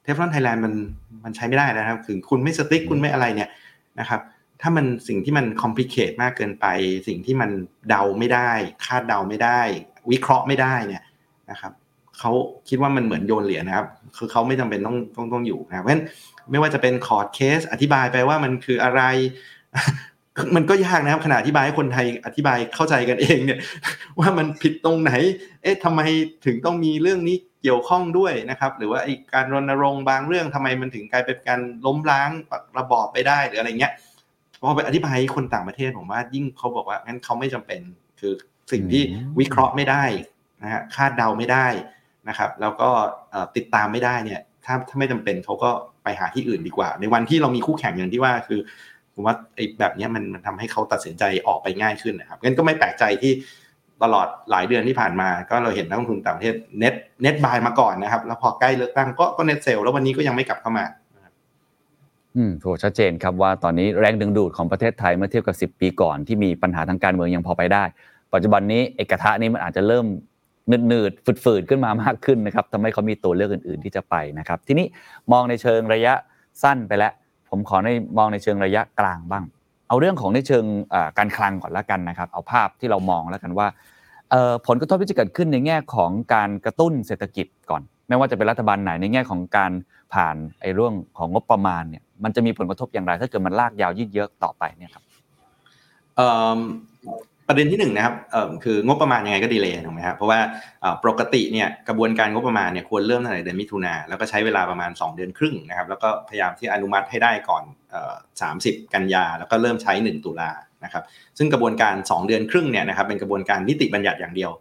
[0.03, 0.73] Teflon Thailand มัน
[1.23, 3.49] มันใช้ไม่ได้นะครับคือคุณไม่ stick คุณไม่อะไรเนี่ย
[3.99, 4.21] นะครับ
[4.61, 6.65] ถ้ามันสิ่งที่มัน complicate มากเกินไป
[7.07, 7.49] สิ่งที่มัน
[7.89, 8.51] เดาไม่ได้
[8.85, 9.59] คาดเดาไม่ได้
[10.11, 11.03] วิเคราะห์ไม่ได้เนี่ย
[11.51, 11.71] นะครับ
[12.19, 12.31] เขา
[12.69, 13.87] คิดว่ามันเหมือนโยนเหรียญนะครับ
[14.17, 16.03] คือเขาไม่จำเป็นต้องต้องต้องอยู่นะเพราะฉะนั้น
[16.51, 19.01] ไม่ว่าจะเป็น court case อธิบายไปว่ามันคืออะไร
[20.55, 23.59] มันก็ยากนะครับขณะอธิบายให้คนไทยอธิบายเข้าใจกันเองเนี่ย
[24.19, 25.11] ว่ามันผิดตรงไหน
[25.63, 26.01] เอ๊ะทำไม
[26.45, 32.29] ถึงต้องมีเรื่องนี้ เกี่ยวข้องด้วยนะครับ หรือว่าไอการรณรงค์บางเรื่องทำไมมันถึงกลายเป็นการล้มล้าง
[32.77, 33.93] ระบอบไปได้หรืออะไรเงี้ย
[34.61, 37.81] พอไปอธิบายคนต่างประเทศผมว่ายิ่งเขาบอกว่างั้นเขาไม่จำเป็น
[38.19, 38.33] คือ
[38.71, 39.03] สิ่งที่
[39.39, 40.03] วิเคราะห์ไม่ได้
[40.63, 41.67] นะฮะคาดเดาไม่ได้
[42.29, 42.89] นะครับ แล้วก็
[43.55, 45.69] ติดตามไม่ได้เนี่ย ถ้าถ้าไม่จำเป็นเขาก็
[46.03, 48.59] ไปหาที่อื่นดีกว่า ในวันที่เรามีคู่แข่งอย่างที่ว่าคือ
[49.13, 53.31] ผมว่าไอ้แบบนี้มันมันทำให้เขาตัดสินใจออกไปง่ายขึ้นนะครับงั้นก็ไม่แปลกใจที่
[54.03, 60.85] ตลอดหลายเดือนที่ผ่านมา ก็เราเห็นนักลงทุนต่างประเทศเน็ตเน็ตบายมาก่อนนะครับ แล้วพอใกล้เลือกตั้งก็ก็เน็ตเซลแล้ววันนี้ก็ยังไม่กลับเข้ามา
[62.35, 67.83] อืมโหชัดเจนครับว่าตอนนี้แรงดึงดูดของประเทศไทยเมื่อเทียบกับ 10 ปีก่อนที่มีปัญหาทางการเมืองยังพอไปได้
[68.33, 70.05] ปัจจุบันนี้เอกทะนี้มันอาจจะเริ่ม
[70.87, 74.85] หนืดๆฝืดๆขึ้นมามากขึ้นนะครับทำให้เขามีตัวเลือกอื่น ๆ ที่จะไปนะครับ ทีนี้
[75.31, 76.13] มองในเชิงระยะ
[76.63, 77.13] สั้นไปแล้ว
[77.49, 79.43] ผมขอในมองในเชิงระยะกลางบ้าง
[79.89, 80.65] เอาเรื่องของในเชิง
[81.17, 83.67] การคลังก่อนละกันนะครับ เอาภาพที่เรามองแล้วกันว่า
[84.67, 89.71] ผลกระทบที่จะเกิดขึ้นในแง่ของการกระตุ้นเศรษฐกิจก่อน ไม่ว่าจะเป็นรัฐบาลไหนในแง่ของการ
[90.13, 95.03] ผ่านไอ้เรื่องของงบประมาณเนี่ยมันจะมีผลกระทบอย่างไร ถ้าเกิดมันลากยาวยืดเยื้อต่อไปเนี่ยครับ
[97.51, 100.39] ปประเด็นที่หนึ่งนะครับเอ่อคืองบประมาณยังไงก็ดีเลยถูกไหมครับเพราะว่า
[100.81, 108.13] เอ่อปกติเนี่ยกระบวนการงบประมาณเนี่ยควรเริ่มตั้งแต่เดือนมิถุนาแล้วก็ใช้เวลาประมาณ 2 เดือนครึ่งนะครับแล้วก็พยายามที่อนุมัติให้ได้ก่อนเอ่อ
[108.53, 110.51] 30กันยาแล้วก็เริ่มใช้ 1 ตุลา
[110.83, 111.03] นะครับ
[111.37, 114.51] ซึ่งกระบวนการ 2 เดือนครึ่งเนี่ยนะครับเป็นกระบวนการนิติบัญญัติอย่างเดียว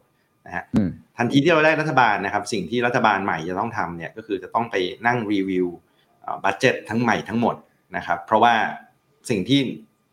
[0.47, 4.77] นะฮะอืมทันทีที่เราได้รัฐบาลนะครับสิ่งที่รัฐบาลใหม่จะต้องทำเนี่ยก็คือจะต้องไป
[5.07, 5.67] นั่งรีวิว
[6.45, 7.57] บัตเจ็ตทั้งใหม่ทั้งหมด
[7.97, 8.55] นะครับเพราะว่า
[9.31, 9.61] สิ่งที่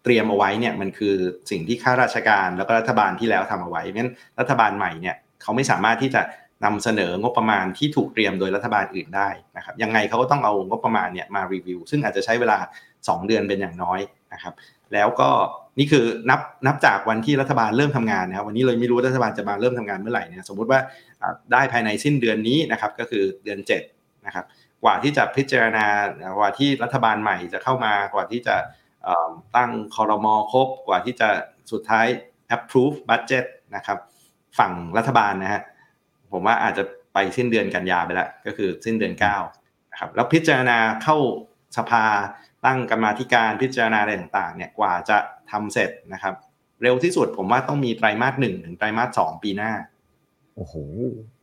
[0.08, 1.16] เตรียมเอาไว้เนี่ยมันคือ
[1.52, 6.22] สิ่งที่ข้าราชการแล้วก็รัฐบาลที่แล้วทำเอาไว้เพราะฉะนั้นรัฐบาลใหม่เนี่ยเขาไม่สามารถที่จะ
[6.66, 12.58] นำเสนองบประมาณที่ถูกเตรียมโดยรัฐบาลอื่นได้นะครับยังไงเขาก็ต้องเอางบประมาณเนี่ยมารีวิว ซึ่งอาจจะใช้เวลา
[12.94, 14.00] 2 เดือนเป็นอย่างน้อย
[14.34, 14.54] นะครับ
[14.94, 15.30] แล้วก็
[15.80, 20.80] นี่คือนับนับจากวันที่รัฐบาลเริ่มทำงานนะครับวันนี้เลยไม่รู้รัฐบาลจะมาเริ่มทำงานเมื่อไหร่เนี่ยสมมุติว่า
[21.52, 23.60] ได้ภายในสิ้นเดือนนี้นะครับก็คือเดือน
[23.92, 24.46] 7นะครับ
[24.84, 25.86] กว่าที่จะพิจารณา
[26.38, 28.56] กว่าที่รัฐบาลใหม่จะเข้ามากว่าที่จะ
[29.56, 31.30] ตั้งคอรมอครบกว่าที่จะ
[31.72, 32.08] สุดท้าย
[32.56, 33.98] approve budget นะครับ
[34.60, 35.62] ฝั่งรัฐบาลนะฮะ
[36.32, 39.14] ผมว่าอาจจะไปสิ้นเดือนกันยาไปแล้วก็คือสิ้นเดือน
[39.54, 41.18] 9นะครับแล้วพิจารณาเข้า
[41.78, 42.06] สภา
[42.66, 45.18] ตั้งกรรมาธิการพิจารณาอะไรต่างๆเนี่ยกว่าจะ
[45.52, 46.36] ทำเสร็จนะครับ
[46.82, 49.72] เร็วที่สุดผมว่าต้องมีไตรมาสหนึ่งถึงไตรมาสสองปีหน้า
[50.56, 50.74] โอ้โห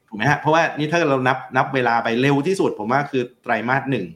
[0.09, 4.07] ถูกไหมฮะเพราะว่านี่ถ้าเรานับนับเวลาไปเร็วที่สุด ผมว่าคือไตรมาสหนึ่ง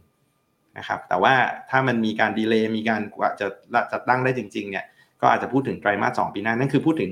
[0.78, 1.34] นะครับแต่ว่า
[1.70, 3.46] ถ้ามันมีการดีเลย์มีการกว่าจะ
[3.92, 4.84] จะตั้งได้จริงๆเนี่ย
[5.20, 7.10] ก็อาจจะพูดถึงไตรมาสสองปีหน้านั่นคือพูดถึง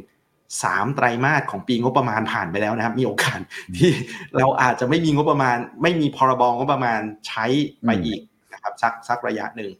[0.62, 3.40] สามไตรมาสของปีงบประมาณผ่านไปแล้วนะครับ มีโอกาส
[3.76, 3.90] ที่
[4.38, 7.46] เราอาจจะไม่มีงบประมาณ ไม่มีพรบงบประมาณใช้
[7.84, 8.20] ไปอีก
[8.52, 9.70] นะครับสักสักระยะหนึ่ง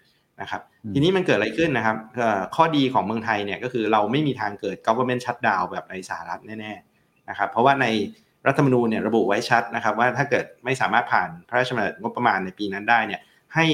[0.40, 7.87] นะครับอืมทีนี้มันเกิดอะไรขึ้นนะครับเอ่อข้อดีของเมืองไทยเนี่ยก็คือเราไม่มีทางเกิด government shutdown แบบในสหรัฐแน่ๆนะครับเพราะว่าใน
[8.46, 13.20] รัฐธรรมนูญเนี่ยระบุไว้ชัดนะครับว่าถ้าเกิดไม่สามารถผ่านพระราชบัญญัติงบประมาณในปีนั้นได้เนี่ย
[13.54, 13.66] ให้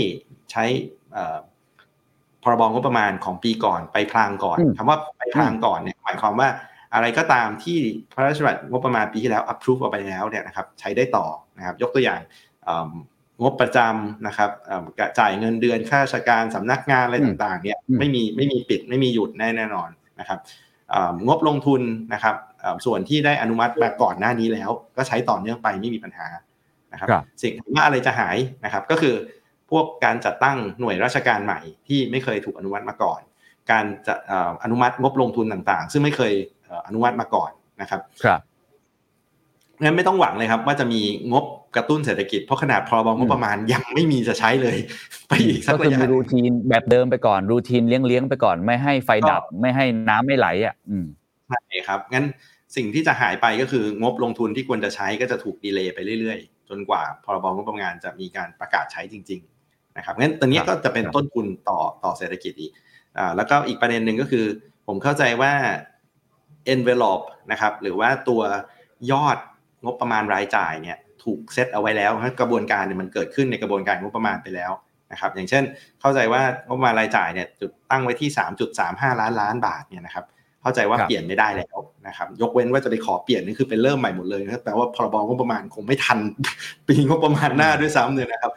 [0.51, 0.65] ใช้
[1.13, 1.39] เอ่อ
[2.43, 6.49] พรบงบประมาณของปีก่อนไปพลางก่อนอืมคำว่าไปพลางก่อนเนี่ยหมายความว่า
[6.95, 7.79] อะไรก็ตามที่
[8.15, 11.27] พระราชบัญญัติงบประมาณปีที่แล้ว approve เอาไปแล้วเนี่ยนะครับใช้ได้ต่อ
[11.59, 12.21] นะครับยกตัวอย่าง
[12.65, 12.91] เอิ่ม
[13.43, 19.89] งบประจำนะครับเอิ่มกระจ่ายเงินเดือนข้าราชการสำนักงานอะไรอืมต่างๆเนี่ยอืมไม่มีไม่มีปิดไม่มีหยุดแน่แน่นอน
[20.21, 20.39] นะครับ
[20.91, 21.83] เอิ่มงบลงทุน
[22.15, 26.27] นะครับเอิ่มส่วนที่ได้อนุมัติมาก่อนหน้านี้แล้ว ก็ใช้ต่อเนื่องไปไม่มีปัญหา
[26.93, 29.15] นะครับครับสิ่งว่าอะไรจะหายนะครับก็คือ
[29.73, 33.21] พวกการจัดตั้งหน่วยราชการใหม่ที่ไม่เคยถูกอนุมัติมาก่อน
[33.71, 36.33] การจะเอ่ออนุมัติงบลงทุนต่างๆ ซึ่งไม่เคย
[36.65, 38.41] เอ่ออนุมัติมาก่อนนะครับครับ
[39.83, 41.01] งั้นไม่ต้องหวังเลยครับ ว่าจะมี
[41.33, 41.45] งบ
[41.77, 44.77] กระตุ้นเศรษฐกิจเพราะขนาดพรบงบประมาณยังไม่มีจะใช้เลย
[45.29, 51.05] ไปอีกสักก็คืระอยะมีรูทีนแบบเดิมไปก่อน รูทีนเลี้ยงเลี้ยงๆไปก่อนไม่ให้ไฟดับไม่ให้น้ำไม่ไหลอะอืม
[51.49, 52.27] ใช่ครับงั้น
[52.77, 59.52] สิ่งที่จะหายไปก็คืองบลงทุนที่ควรจะใช้ก็จะถูกดีเลย์ไปเรื่อยๆ จนกว่าพรบงบประมาณจะมีการประกาศใช้จริงๆ
[59.97, 62.73] นะครับงั้นตอนนี้ครับก็จะเป็นต้นทุนต่อต่อเศรษฐกิจอีก
[63.19, 64.45] อ่าแล้วก็อีกประเด็นหนึ่งก็คือ
[64.87, 65.53] ผมเข้าใจว่า
[66.75, 68.41] envelope นะครับหรือว่าตัว
[69.13, 69.39] ยอด
[69.85, 74.73] งบประมาณรายจ่ายเนี่ยถูกเซตเอาไว้แล้วเพราะกระบวนการเนี่ยมันเกิดขึ้นในกระบวนการงบประมาณไปแล้ว
[75.13, 75.63] นะครับอย่างเช่น
[76.01, 78.29] เข้าใจว่างบประมาณรายจ่ายเนี่ยจุดตั้งไว้ที่
[78.75, 80.25] 3.35 ล้านล้านบาทเนี่ยนะครับ
[80.63, 81.77] เข้าใจว่าครับเปลี่ยนไม่ได้แล้ว
[82.07, 86.19] นะครับยกเว้นว่าจะไปขอเปลี่ยนนี่คือเป็นเริ่มใหม่หมดเลยนะครับแปลว่าพรบงบประมาณคงไม่ทัน
[86.87, 88.53] ปีงบประมาณหน้าด้วยซ้ำเลยนะครับ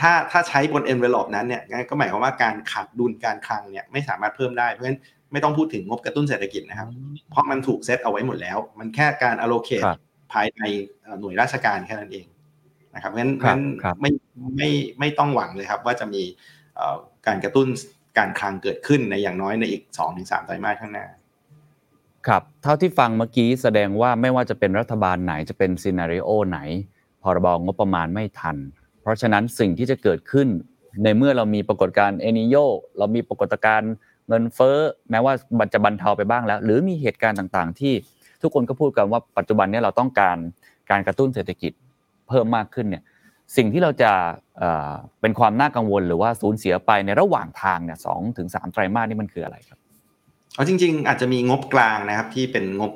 [0.00, 5.00] ถ้าถ้าใช้บน envelope นั้นเนี่ยงั้นก็หมายความว่าการขาดดุลการคลังเนี่ยไม่สามารถเพิ่มได้เพราะฉะนั้น
[5.32, 6.88] ไม่ต้องพูดถึงงบกระตุ้นเศรษฐกิจนะครับ
[7.30, 9.98] เพราะมันถูกเซตเอาไว้หมดแล้ว มันแค่การ allocate ครับ
[10.32, 10.62] ภายใน
[11.02, 12.26] เอ่อหน่วยราชการแค่นั้นเอง
[12.94, 14.10] นะครับงั้นครับงั้นครับไม่
[14.56, 16.22] ไม่ไม่ต้องหวังเลยครับ ว่าจะมี
[16.76, 17.66] เอ่อการกระตุ้น
[18.18, 21.06] การคลังเกิดขึ้นในอย่างน้อยในอีก2อถึงสไตรมาสข้างหน้า
[22.26, 26.60] ครับเท่าที่ฟังเมื่อกี้แสดงว่าไม่ว่าจะเป็นรัฐบาลไหนจะเป็นซีนารีโอไหน
[27.22, 28.56] พรบงบประมาณไม่ทัน
[29.02, 30.48] เพราะฉะนั้นสิ่งที่จะเกิดขึ้น
[31.04, 32.56] ในเมื่อเรามีปรากฏการณ์เอนิโย
[32.98, 33.92] เรามีปรากฏการณ์
[34.28, 34.78] เงินเฟ้อ
[35.10, 37.94] แม้ว่ามันจะบรรเทาไปบ้างแล้ว หรือมีเหตุการณ์ต่างๆ ที่
[38.42, 40.36] ทุกคนก็พูดกันว่าปัจจุบันนี้เราต้องการ
[40.90, 41.72] การกระตุ้นเศรษฐกิจ
[42.28, 43.02] เพิ่มมากขึ้นเนี่ย
[43.56, 44.12] สิ่งที่เราจะ
[45.20, 49.78] เป็นความน่ากังวลหรือว่าสูญเสียไปในระหว่างทางเนี่ยสองถึงสามไตรมาสนี่มันคืออะไรครับ
[50.54, 52.92] เอาจริง ๆ อาจจะมีงบกลางนะครับที่เป็นงบ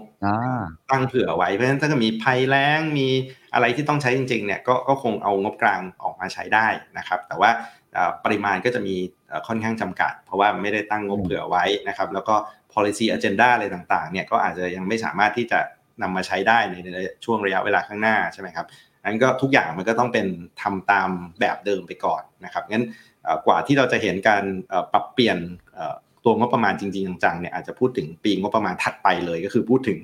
[0.90, 3.08] ตั้งเผื่อไว้เพราะฉะนั้นถ้าเกิดมีภัยแล้งมี
[3.54, 6.66] อะไรที่ต้องใช้จริงๆเนี่ยก็ก็คงเอางบกลางออกมาใช้ได้
[6.98, 7.50] นะครับ แต่ว่า
[7.94, 8.96] เอ่อปริมาณก็จะมี
[9.28, 12.34] เอ่อค่อนข้างจำกัด เพราะว่าไม่ได้ตั้งงบอืมเผื่อไว้นะครับ แล้วก็
[12.72, 15.58] policy agenda อะไรต่างๆเนี่ยก็อาจจะยังไม่สามารถที่จะ
[16.02, 18.66] นำมาใช้ได้ในในช่วงระยะเวลาข้างหน้าใช่ไหมครับ
[19.02, 20.26] อันก็ทุกอย่างมันก็ต้องเป็น
[20.62, 21.08] ทำตาม
[21.40, 22.86] แบบเดิมไปก่อนนะครับงั้น
[23.24, 25.38] เอ่อกว่าที่เราจะเห็นการเอ่อปรับเปลี่ยน
[25.74, 25.94] เอ่อ
[26.26, 29.98] ตัวงบประมาณจริงๆจังๆเนี่ยอาจจะพูดถึงปีงบประมาณถัดไปเลย ก็คือพูดถึง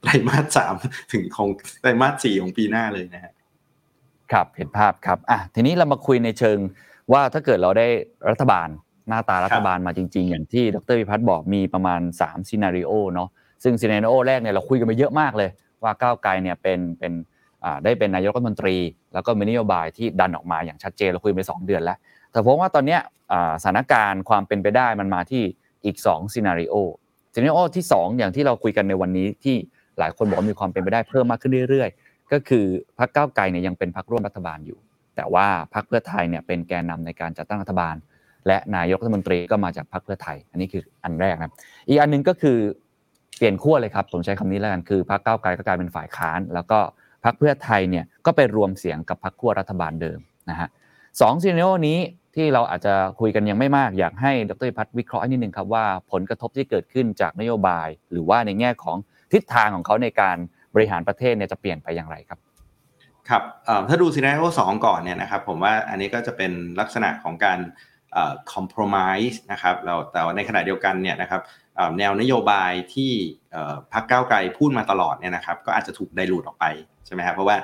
[0.00, 0.74] ไตรมาสสาม
[1.12, 1.48] ถึงของ
[1.80, 3.32] ไตรมาสสี่ของปีหน้าเลยนะฮะ
[4.32, 6.58] ครับเห็นภาพครับอะทีนี้เรามาคุยในเชิง
[7.12, 7.86] ว่าถ้าเกิดเราได้
[8.30, 8.68] รัฐบาล
[9.08, 13.28] หน้าตารัฐบาลมาจริง ๆ อย่างที่ดรพิพัฒน์บอกมีประมาณ3ซีนารีโอเนาะ
[13.62, 15.50] ซึ่ง scenario แรกเนี่ยเราคุยกันไปเยอะมากเลย
[15.82, 17.12] ว่าก้าวไกลเนี่ยเป็นเป็น
[17.84, 18.76] ได้เป็นนายกรัฐมนตรี
[19.14, 21.98] แล้วก็มีนโยบายที่ดันออกมาอย่างชัดเจนเราคุยไป 2 เดือนแล้ว
[22.32, 22.98] แต่ผมว่าตอนนี้
[23.62, 25.42] สถานการณ์ความเป็นไปได้มันมาที่
[25.84, 29.56] อีก2 scenario scenario ที่ 2 อย่างที่เราคุยกันในวันนี้ที่
[29.98, 32.64] หลายคนบอกมีความเป็นไปได้เพิ่มมากขึ้นเรื่อยๆ ก็คือ
[32.98, 34.78] พรรคก้าวไกลเนี่ยยังเป็นพรรคร่วมรัฐบาลอยู่
[35.16, 37.94] แต่ว่าพรรคเพื่อไทยเนี่ยเป็นแกนนำในการจัดตั้งรัฐบาล
[38.46, 41.52] และนายกรัฐมนตรีก็มาจากพรรคเพื่อไทย อันนี้คืออันแรกนะ
[41.88, 42.56] อีกอันนึงก็คือ
[43.36, 46.78] เปลี่ยนขั้วเลยครับผมใช้คำนี้แล้วกันคือพรรคก้าวไกลก็กลายเป็นฝ่ายค้าน แล้วก็
[47.24, 50.18] พรรคเพื่อไทยเนี่ยก็ไปรวมเสียงกับพรรคขั้วรัฐบาลเดิม
[50.50, 50.68] นะฮะ
[51.20, 51.98] สองซีเนโอนี้
[52.34, 58.96] ที่เราอาจจะคุยกันยังไม่มากอยากให้ดรพัฒน์วิเคราะห์นิดนึงครับว่าผลกระทบที่เกิดขึ้นจากนโยบาย หรือว่าในแง่ของ
[59.32, 60.36] ทิศทางของเขาในการ
[60.74, 62.38] บริหารประเทศเนี่ยจะเปลี่ยนไปอย่างไรครับ
[63.28, 63.42] ครับ
[63.88, 67.58] ถ้าดูซีนารีโอสองก่อนเนี่ยนะครับผมว่าอันนี้ก็จะเป็นลักษณะของการ
[68.52, 71.40] คอมเพลมไพร์นะครับเราแต่ในขณะเดียวกันเนี่ยนะครับ
[71.98, 73.12] แนวนโยบายที่
[73.92, 76.66] พรรคก้าวไกลพูดมาตลอดเนี่ยนะครับ ก็อาจจะถูกไดรูดออกไป
[77.06, 77.56] ใช่ไหมครับเพราะว่า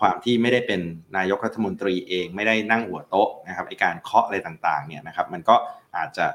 [0.00, 0.80] ความที่ไม่ได้เป็น
[1.16, 5.56] นายกรัฐมนตรีเองไม่ได้นั่งหัวโต๊ะนะครับไอการเคาะอะไรต่างๆเนี่ยนะครับมันก็
[5.96, 6.26] อาจจะ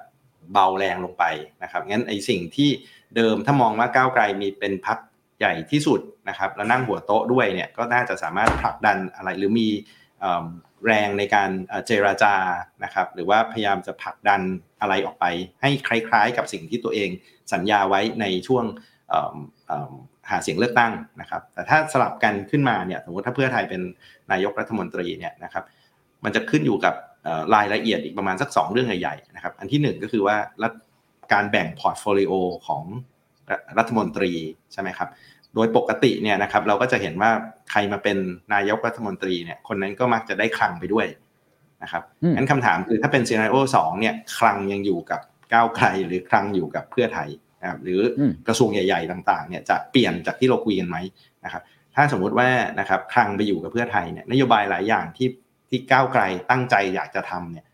[0.53, 1.23] เบาแรงลงไป
[1.63, 2.69] นะครับงั้นไอสิ่งที่
[3.15, 4.97] เดิมถ้ามองว่าก้าวไกลมีเป็นพรรค
[5.39, 9.67] ใหญ่ที่สุดนะครับแล้วนั่งหัวโต๊ะด้วยเนี่ยก็น่าจะสามารถผลักดันอะไรหรือมี
[10.85, 11.49] แรงในการ
[11.87, 12.35] เจรจา
[12.83, 14.41] นะครับ หรือว่าพยายามจะผลักดัน
[14.81, 15.25] อะไรออกไป
[15.61, 17.09] ให้คล้ายๆ กับสิ่งที่ตัวเอง
[17.53, 18.63] สัญญาไว้ในช่วง
[20.29, 23.81] หาเสียงเลือกตั้งนะครับ แต่ถ้าสลับกันขึ้นมาเนี่ยสมมติถ้าเพื่อไทยเป็น
[24.31, 25.63] นายกรัฐมนตรีเนี่ยนะครับ
[26.23, 26.95] มันจะขึ้นอยู่กับ
[27.55, 30.37] รายละเอียดอีกประมาณสัก 2 เรื่องใหญ่ๆนะครับ อันที่ 1 ก็คือว่า
[31.33, 32.33] การแบ่ง portfolio
[32.67, 32.83] ของ
[33.77, 34.31] รัฐมนตรี
[34.73, 35.09] ใช่ไหมครับ
[35.55, 37.31] โดยปกติเนี่ยนะครับเราก็จะเห็นว่า
[37.71, 38.17] ใครมาเป็น
[38.53, 41.07] นายกรัฐมนตรีเนี่ยคนนั้นก็มักจะได้คลังไปด้วย
[41.83, 42.03] นะครับ
[42.35, 45.21] งั้นคำถามคือถ้าเป็นซีนารีโอสองเนี่ยคลังยังอยู่กับ
[45.53, 47.29] ก้าวไกลหรือคลังอยู่กับเพื่อไทย
[47.61, 48.01] นะครับหรือ
[48.47, 50.97] กระทรวงใหญ่ๆต่างๆเนี่ยจะเปลี่ยนจากที่เราคุยกันไหม
[51.45, 51.61] นะครับ
[51.95, 55.29] ถ้าสมมุติว่านะครับคลังไปอยู่กับเพื่อไทยเนี่ยนโยบายหลายอย่างที่
[55.69, 57.65] ที่ก้าวไกลตั้งใจอยากจะทำเนี่ย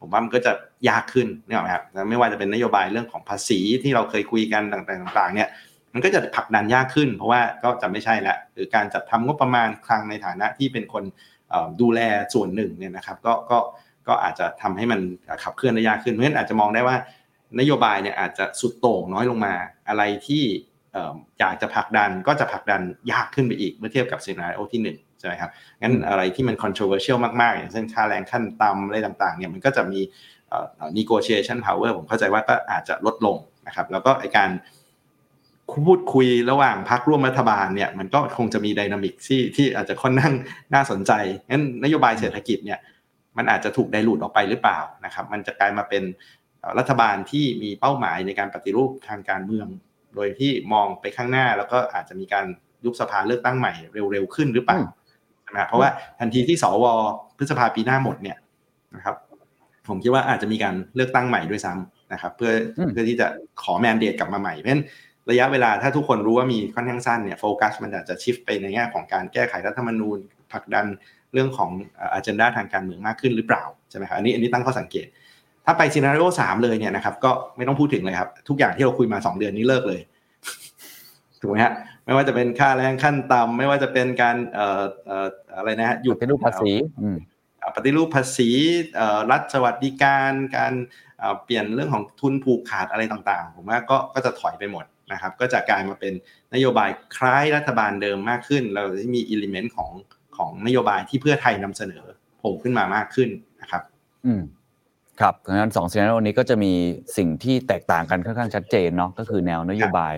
[0.00, 0.52] ผมว่ามันก็จะ
[0.88, 5.48] ยากขึ้นนี่หรอครับไม่ว่าจะเป็นนโยบายเรื่องของภาษีที่เราเคยคุยกันต่างๆเนี่ย
[5.94, 11.04] มันก็จะผลักดันยากขึ้น เพราะว่าก็จะไม่ใช่ละหรือการจัดทำงบประมาณคลังในฐานะที่เป็นคน
[11.80, 12.00] ดูแล
[12.34, 13.58] ส่วนหนึ่งเนี่ยนะครับก็ก็
[14.08, 15.00] ก็อาจจะทำให้มัน
[15.42, 16.96] ขับเคลื่อนได้ยากขึ้นเพราะฉะนั้นอาจจะมองได้ว่า
[17.60, 19.54] นโยบายเนี่ยอาจจะสุดโต่งน้อยลงมา
[19.88, 20.44] อะไรที่
[21.40, 30.00] อยากจะผลักดันก็จะผลักดันยากขึ้นไปอีกเมื่อเทียบกับซีนารีโอที่1ใช่ไหมครับงั้นอะไรที่มัน controversial มากๆ อย่างเช่นค่าแรงขั้นต่ำอะไรต่างๆเนี่ยมันก็จะมี
[30.98, 34.50] negotiation power ผมเข้าใจว่าก็อาจจะลดลงนะครับแล้วก็ไอการ
[35.86, 40.34] พูดคุยระหว่างพักร่วมรัฐบาลเนี่ยมันก็คงจะมีดินามิกที่ที่อาจจะค่อนข้าง
[40.74, 41.12] น่าสนใจ
[41.50, 42.78] งั้นนโยบายเศรษฐกิจเนี่ย
[43.36, 46.02] มันอาจจะถูกไดรูดออกไปหรือเปล่านะครับ มันจะกลายมาเป็น
[46.78, 49.68] รัฐบาลที่มีเป้าหมายในการปฏิรูปทางการเมือง
[50.14, 52.46] โดยที่มองไปข้างหน้าแล้วก็อาจจะมีการ
[52.84, 53.72] ยุบสภาเลือกตั้งใหม่
[54.12, 54.80] เร็วๆขึ้นหรือเปล่า
[55.52, 56.84] นะเพราะว่าทันทีที่สว
[57.36, 58.36] พฤษภาปีหน้าหมดเนี่ย
[58.96, 59.16] นะครับ
[59.88, 62.52] ผมคิดว่าอาจจะมีการเลือกตั้งใหม่ด้วยซ้ำนะครับ เพื่อ
[62.92, 63.26] เพื่อที่จะ
[63.62, 64.84] ขอแมนเดตกลับมาใหม่เพราะฉะนั้น
[65.30, 70.18] ระยะเวลาถ้าทุกคนรู้ว่ามีค่อนข้างสั้นเนี่ยโฟกัสมันอาจจะชิฟไปในแง่ของการแก้ไขรัฐธรรมนูญ
[70.52, 70.86] ผลักดัน
[71.32, 71.70] เรื่องของ
[72.14, 75.06] อันเจนดาทางการเมืองมากขึ้นหรือเปล่าใช่ไหมครับอันนี้อันนี้ตั้งข้อสังเกต
[75.64, 80.00] ถ้าไปซีนารีโอสามเลยเนี่ยนะครับก็ไม่ต้องพูดถึงเลยครับ ทุกอย่างที่เราคุยมา 2 เดือนนี้เลิกเลย
[81.40, 81.72] ถูกไหมฮะ
[82.04, 86.72] ไม่ว่าจะเป็นค่าแรงขั้นต่ำไม่ว่าจะเป็นการเอ่อเอ่ออะไรนะฮะหยุดปฏิรูปภาษี
[87.76, 88.50] ปฏิรูปภาษี
[89.30, 90.72] รัฐสวัสดิการ การ
[91.44, 96.12] เปลี่ยนเรื่องของทุนผูกขาดอะไรต่างๆ ผมว่าก็ก็จะถอยไปหมด นะครับก็จะกลายมาเป็น
[96.54, 99.90] นโยบายคล้ายรัฐบาลเดิมมากขึ้น เราจะมีอิเลเมนต์ของ
[100.36, 102.04] ของนโยบายที่เพื่อไทยนำเสนอ
[102.38, 103.28] โผล่ขึ้นมามากขึ้น
[103.60, 103.82] นะครับ
[104.26, 104.42] อืม
[105.20, 106.72] ครับดังนั้นสองซีนาโอนี้ก็จะมี
[107.16, 110.14] สิ่งที่แตกต่างกันค่อนข้างชัดเจนเนาะก็คือแนวนโยบาย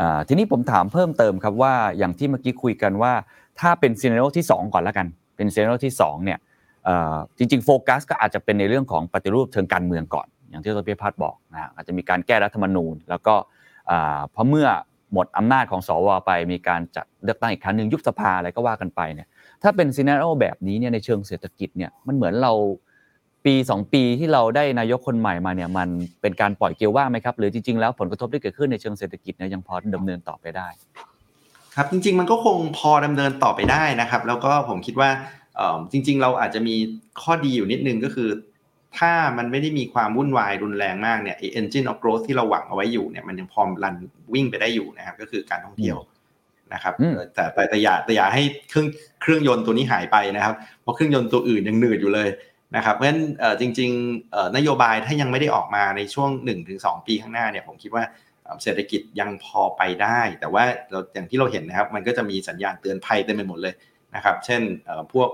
[0.00, 3.12] อ่าทีนี้ผมถามเพิ่มเติมครับว่าอย่างที่เมื่อกี้คุยกันว่า
[3.60, 5.06] ถ้าเป็น scenario ที่ 2 ก่อนแล้วกัน
[5.36, 6.38] เป็น scenario ที่2เนี่ย
[7.38, 13.34] จริงๆโฟกัสก็อาจจะเป็นในเรื่องของปฏิรูปเชิงการเมืองก่อน อย่างที่ดร.พิพัฒน์บอกนะอาจจะมีการแก้รัฐธรรมนูญ แล้วก็
[14.30, 14.68] เพราะเมื่อ
[15.12, 19.28] หมดอำนาจของสวไปมีการจัดเลือกตั้งอีกครั้งหนึ่งยุบสภาอะไรก็ว่ากันไปเนี่ย
[19.62, 22.52] ถ้าเป็น scenario แบบนี้เนี่ยในเชิงเศรษฐกิจเนี่ยมันเหมือนเรา
[23.44, 25.88] ปี 2 ปีที่เราได้นายกคนใหม่มาเนี่ยมัน
[26.20, 30.68] เป็นการปล่อยเกลียวว่างไหมครับหรือจริง ๆ แล้วผลกระทบที่เกิดขึ้นในเชิงเศรษฐกิจเนี่ยยังพอดำเนินต่อไปได้
[31.74, 35.10] ครับจริง ๆ มันก็คงพอดำเนินต่อไปได้นะครับ แล้วก็ผมคิดว่า
[35.92, 36.74] จริง ๆ เราอาจจะมี
[37.22, 38.28] ข้อดีอยู่นิดนึงก็คือ
[38.98, 43.94] ถ้ามันไม่ได้มีความวุ่นวายรุนแรงมากเนี่ยไอ engine of growth ที่เราหวังเอาไว้อยู่เนี่ยมันยังพอรัน
[44.34, 45.98] วิ่งไปได้อยู่นะครับก็คือการท่องเที่ยว
[46.74, 46.94] นะครับ
[47.34, 48.88] แต่แต่แต่อย่าแต่อย่าให้เครื่อง
[49.22, 52.28] เครื่องยนต์ตัวนี้หายไปนะครับ เพราะเครื่องยนต์ตัวอื่นยังหนืดอยู่เลย
[52.76, 53.22] นะครับเพราะฉะนั้น
[53.60, 56.30] จริงๆนโยบายถ้ายังไม่ได้ออกมาในช่วง
[56.68, 58.04] 1-2 ปีข้างหน้าเนี่ยผมคิดว่า
[58.62, 63.74] เศรษฐกิจยังพอไปได้ แต่ว่าเราอย่างที่เราเห็นนะครับ มันก็จะมีสัญญาณเตือนภัยเต็มไปหมดเลย
[64.14, 64.62] นะครับ เช่น
[65.12, 65.30] พวก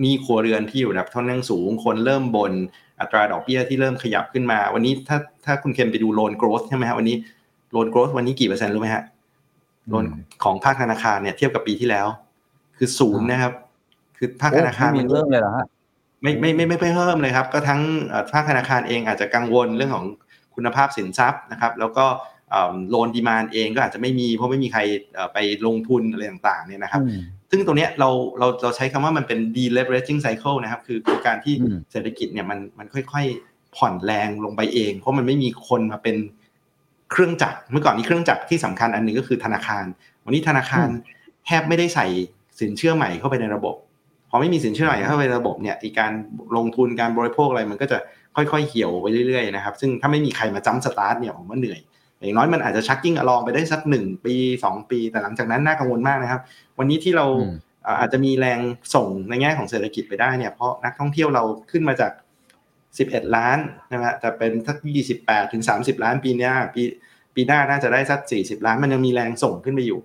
[0.00, 2.52] หนี้ครัวเรือนที่อยู่ระดับท่อนข้างสูง คนเริ่มบน
[3.00, 7.16] อัตราดอกเบี้ยที่เริ่มขยับขึ้นมา วันนี้ถ้าถ้าคุณเคนไปดูโลนโกรธใช่ไหมฮะวันนี้
[7.72, 9.04] โลนโกรธวันนี้กี่เปอร์เซ็นต์รู้ไหมฮะ
[9.88, 10.04] โลน
[10.44, 12.06] ของภาคธนาคารเนี่ยเทียบกับปีที่แล้ว
[12.76, 13.52] คือศูนย์นะครับ
[14.16, 15.66] คือภาคธนาคารมันเริ่มเลยเหรอฮะ
[16.22, 17.80] ไม่ไม่ไม่ไม่เพิ่มเลยครับ ก็ทั้ง
[18.32, 20.06] ภาคธนาคารเองอาจจะกังวลเรื่องของ
[20.54, 22.06] คุณภาพสินทรัพย์นะครับ แล้วก็
[22.90, 24.80] โลนดีมานเองก็อาจจะไม่มีเพราะไม่มีใคร
[25.32, 27.02] ไปลงทุนอะไรต่างๆเนี่ยนะครับ
[27.50, 28.08] ซึ่งตรงนี้เรา
[28.38, 31.54] เราเราใช้คำว่ามันเป็น deleveraging cycle นะครับคือการที่
[31.90, 36.16] เศรษฐกิจเนี่ยมันมันค่อย ๆ ผ่อนแรงลงไปเอง เพราะมันไม่มีคนมาเป็น
[37.10, 39.84] เครื่องจักรเมื่อก่อนนี้เครื่องจักรที่สำคัญอันนึงก็คือธนาคาร
[40.24, 40.88] วันนี้ธนาคาร
[41.46, 42.06] แทบไม่ได้ใส่
[42.60, 43.74] สินเชื่อใหม่เข้าไปในระบบ
[44.30, 46.12] พอไม่มีสินเชื่อใหม่เข้าไปในระบบเนี่ยอีการ
[46.56, 47.98] ลงทุนการบริโภคอะไรมันก็จะ
[48.36, 51.80] ค่อยๆเหี่ยวไปเรื่อยๆนะครับ ซึ่งถ้าไม่มีใครมาจัมสตาร์ทเนี่ยผมว่าเหนื่อย
[52.20, 56.40] อย่างน้อยมันอาจจะชักกิ้งอลองไปได้สักหนึ่งปี2ปี แต่หลังจากนั้นน่ากังวลมากนะครับ
[56.78, 57.26] วันนี้ที่เรา
[58.00, 58.60] อาจจะมีแรง
[58.94, 62.12] ส่งในแง่ของเศรษฐกิจไปได้เนี่ยเพราะนักท่องเที่ยวเราขึ้นมาจาก
[62.72, 63.58] 11ล้าน
[63.92, 64.76] นะฮะแต่เป็นสัก
[65.14, 66.82] 28ถึง30ล้านปีนี้ปี
[67.34, 70.00] ปีหน้าน่าจะได้สัก40ล้าน มันยังมีแรงส่งขึ้นไปอยู่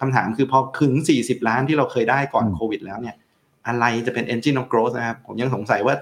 [0.00, 3.16] คำถามคือพอถึง40ล้านที่เราเคยได้ก่อนโควิด แล้วเนี่ย
[3.66, 5.94] อะไรจะเป็น engine of growth นะครับผมยังสงสัยว่า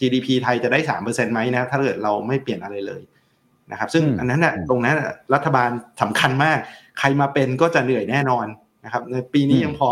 [0.00, 3.02] GDP ไทยจะได้สามเปอร์เซ็นต์ไหมนะถ้าเกิดเราไม่เปลี่ยนอะไรเลย
[3.70, 4.96] นะครับ ซึ่งอันนั้นน่ะตรงนั้น
[5.34, 5.70] รัฐบาล
[6.02, 6.58] สำคัญมาก
[6.98, 8.46] ใครมาเป็นก็จะเหนื่อยแน่นอน
[8.84, 9.88] นะครับ ในปีนี้ยังพอ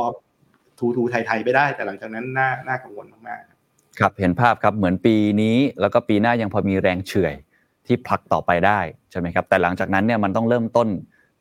[0.78, 7.34] ทูทูไทยๆไปได้ แต่หลังจากนั้นน่าน่ากังวลมากๆครับเห็นภาพครับเหมือนปีนี้แล้วก็ปีหน้ายังพอมีแรงเฉื่อย
[7.86, 10.88] ที่ผลักต่อไปได้ใช่ไหมครับ แต่หลังจากนั้นเนี่ยมันต้องเริ่มต้น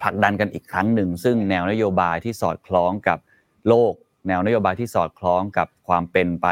[0.02, 3.20] ผลักดันกันอีกครั้งหนึ่ง ซึ่งแนวนโยบายที่สอดคล้องกับ
[3.68, 3.94] โลก
[4.28, 6.48] แนวนโยบายที่สอดคล้องกับความเป็นไป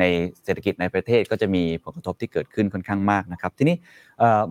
[0.00, 0.04] ใน
[0.44, 3.76] เศรษฐกิจในประเทศก็จะมีผลกระทบที่เกิดขึ้นค่อนข้างมากนะครับ ทีนี้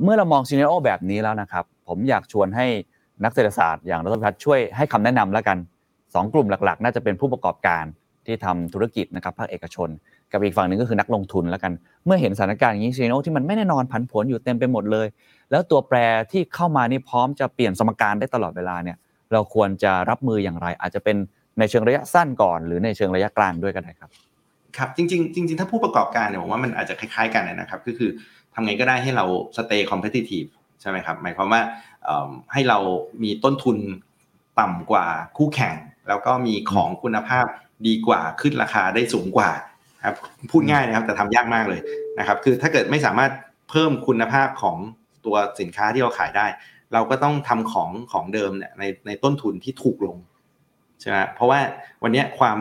[0.01, 2.67] เมื่อเรามองซีเนโอแบบนี้แล้วนะครับ ผมอยากชวนให้
[3.23, 5.58] นักเศรษฐศาสตร์อย่างรัฐพัฒน์ช่วยให้คำแนะนำแล้วกัน
[5.95, 7.86] 2 กลุ่มหลักๆ น่าจะเป็นผู้ประกอบการ
[8.25, 9.89] ที่ทำธุรกิจนะครับภาคเอกชน
[10.31, 11.71] กับอีกฝั่งหนึ่งก็คือนักลงทุนแล้วกัน
[12.05, 15.08] เมื่อเห็นสถานการณ์อย่างนี้ซีเนโอที่มันไม่แน่นอนผันผวนอยู่เต็มไปหมดเลย
[15.51, 15.97] แล้วตัวแปร
[16.31, 18.97] ที่เข้ามานี่พร้อมจะเปลี่ยนสมการได้ตลอดเวลาเนี่ย
[19.31, 21.17] เราควรจะรับมืออย่างไร อาจจะเป็น
[21.60, 24.10] ในเชิงระยะสั้นก่อน หรือในเชิงระยะกลางด้วยก็ได้ครับ
[24.77, 28.09] ครับจริงๆจริงๆ ถ้าผู้ประกอบการเนี่ยผมว่ามันอาจจะคล้ายๆกันนะครับ ก็คือ
[28.53, 29.25] ทำไงก็ได้ให้เรา
[29.57, 30.49] stay competitive
[30.81, 31.61] ใช่ไหมครับหมายความว่า
[32.53, 32.79] ให้เรา
[33.23, 33.77] มีต้นทุน
[34.59, 35.05] ต่ำกว่า
[35.38, 35.75] คู่แข่ง
[36.07, 37.45] แล้วก็มีของคุณภาพ
[37.88, 39.51] ดีกว่าขึ้นราคาได้สูงกว่า
[40.05, 40.17] ครับ
[40.51, 41.81] พูดง่ายนะครับแต่ทำยากมากเลย
[42.19, 43.31] นะครับคือถ้าเกิดไม่สามารถ
[43.69, 44.77] เพิ่มคุณภาพของ
[45.25, 46.47] ตัวสินค้าที่เราขายได้
[46.93, 50.17] เราก็ต้องทำของของเดิมเนี่ยในในต้นทุนที่ถูกลง
[51.01, 51.59] ใช่ไหมเพราะว่า
[52.03, 52.57] วันนี้ความ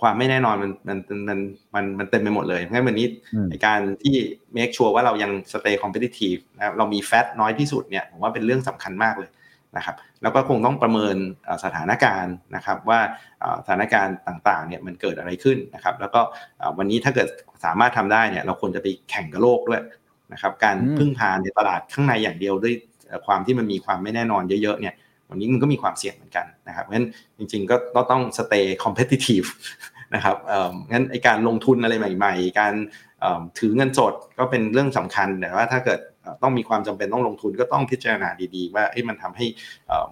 [0.00, 1.38] ความไม่แน่นอนมันมันมัน
[1.74, 3.06] มันมันเต็มไปหมดเลยงั้นวันนี้
[3.50, 4.14] ในการที่
[4.56, 9.30] make sure ว่าเรายัง stay competitive นะเรามีแฟตน้อยที่สุดเนี่ยผมว่าเป็นเรื่องสำคัญมากเลย
[9.76, 11.16] นะครับแล้วก็คงต้องประเมิน
[11.64, 13.00] สถานการณ์นะครับว่า
[13.64, 16.20] สถานการณ์ต่างๆเนี่ยมันเกิดอะไรขึ้นนะครับ แล้วก็
[16.78, 17.28] วันนี้ถ้าเกิด
[17.64, 19.82] สามารถทำได้เนี่ยเราควรจะไปแข่งกับโลกด้วย
[20.32, 22.74] นะครับ การพึ่งพาในตลาดข้างในอย่างเดียวด้วย
[23.26, 24.94] ความที่มันมีความไม่แน่นอนเยอะๆเนี่ย
[25.30, 27.08] วันนี้มันก็มีความเสี่ยงเหมือนกันนะครับเพราะฉะนั้น
[27.38, 29.48] จริงๆก็ต้อง stay competitive
[30.14, 30.36] นะครับ
[30.92, 32.74] งั้นไอการลงทุนอะไรใหม่ ๆ การ
[33.58, 36.00] ถือเงินสดก็เป็นเรื่องสำคัญแต่ว่าถ้าเกิด
[36.42, 39.46] ต้องมีความจำเป็นต้องลงทุนก็ต้องพิจารณาดีๆ ว่ามันทำให้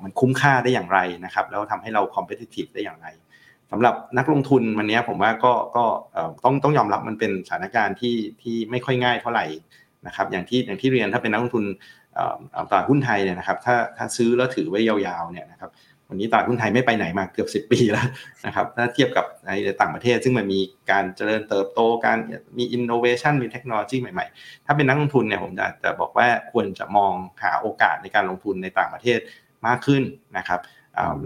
[0.02, 3.08] มันคุ้มค่าได้อย่างไรนะครับแล้วทำให้เรา competitive ได้อย่างไร
[3.70, 5.84] สำหรับนักลงทุนวันนี้ผมว่าก็ก็
[6.44, 9.46] ต้องต้องยอมรับมันเป็นสถานการณ์ที่ที่ไม่ค่อยง่ายเท่าไหร่
[10.06, 11.64] นะครับอย่างที่อย่างที่เรียนถ้าเป็นนักลงทุน
[12.70, 15.70] ตลาดหุ้นไทยเนี่ยนะครับถ้าถ้าซื้อแล้วถือไว้ยาวๆเนี่ยนะครับ
[16.08, 18.06] วันนี้ตลาดหุ้นไทยไม่ไปไหนมาเกือบ 10 ปีแล้ว
[18.46, 19.50] นะครับถ้าเทียบกับใน
[19.80, 22.18] ต่างประเทศ ซึ่งมันมีการเจริญเติบโตการ
[22.58, 29.18] มีอินโนเวชันมีเทคโนโลยีใหม่ๆ ถ้าเป็นนักลงทุนเนี่ยผมจะจะบอกว่าควรจะมองหาโอกาสในการลงทุนในต่างประเทศ
[29.66, 30.02] มากขึ้น
[30.38, 30.60] นะครับ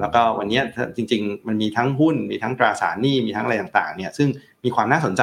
[0.01, 0.61] แล้วก็วันนี้
[0.97, 4.29] จริง ๆ มันมีทั้งหุ้นมีทั้งตราสารหนี้มีทั้งอะไรต่างๆเนี่ยซึ่ง
[4.65, 5.23] มีความน่าสนใจ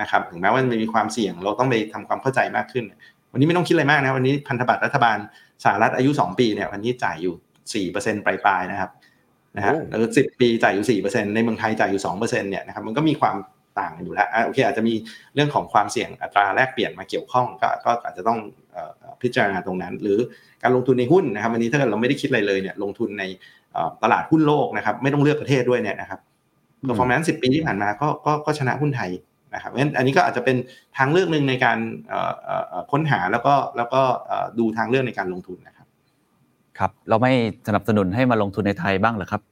[0.00, 2.84] นะครับถึงแม้ว่ามันมีความเสี่ยงเราต้องไปทำความเข้าใจมากขึ้น
[3.32, 5.18] วันนี้ไม่ต้องคิดอะไรมากนะวันนี้พันธบัตรรัฐบาล
[5.64, 8.90] สหรัฐอายุ 2 ปีเนี่ยวันนี้จ่ายอยู่ 4%ปลายๆนะครับ
[9.56, 13.36] นะฮะแล้วสิปีจ่ายอยู่ 4%ในเมืองไทยจ่ายอยู่ 2%เนี่ยนะครับมันก็มีความ
[13.80, 14.94] ต่างกันอยู่แล้วโอเคอาจจะมี
[15.34, 18.38] เรื่องของความเสี่ยงอัตราแลกเปลี่ยนมาเกี่ยวข้องก็ก็อาจจะต้อง
[19.22, 20.18] พิจารณาตรงนั้น หรือ
[20.62, 23.24] การลงทุนในหุ้นนะครับวันนี้ถ้าเกิดเราไม่ได้คิดอะไรเลยเนี่ยลงทุนใน
[24.02, 26.20] ตลาดหุ้นโลกนะครับไม่ต้องเลือกประเทศด้วยเนี่ยนะครับ
[26.88, 29.10] performance 10ปีที่ผ่านมาก็ก็ก็ชนะหุ้นไทย
[29.54, 30.56] นะครับเพราะฉะนั้นอันนี้ก็อาจจะเป็น
[30.96, 31.78] ทางเลือกหนึ่งในการ
[32.92, 34.02] ค้นหาแล้วก็แล้วก็
[34.58, 35.86] ดูทางเลือกในการลงทุนนะครับ
[36.78, 37.32] ครับ เราไม่
[37.66, 39.42] สนับสนุนให้มาลงทุนในไทยบ้างเหรอครับ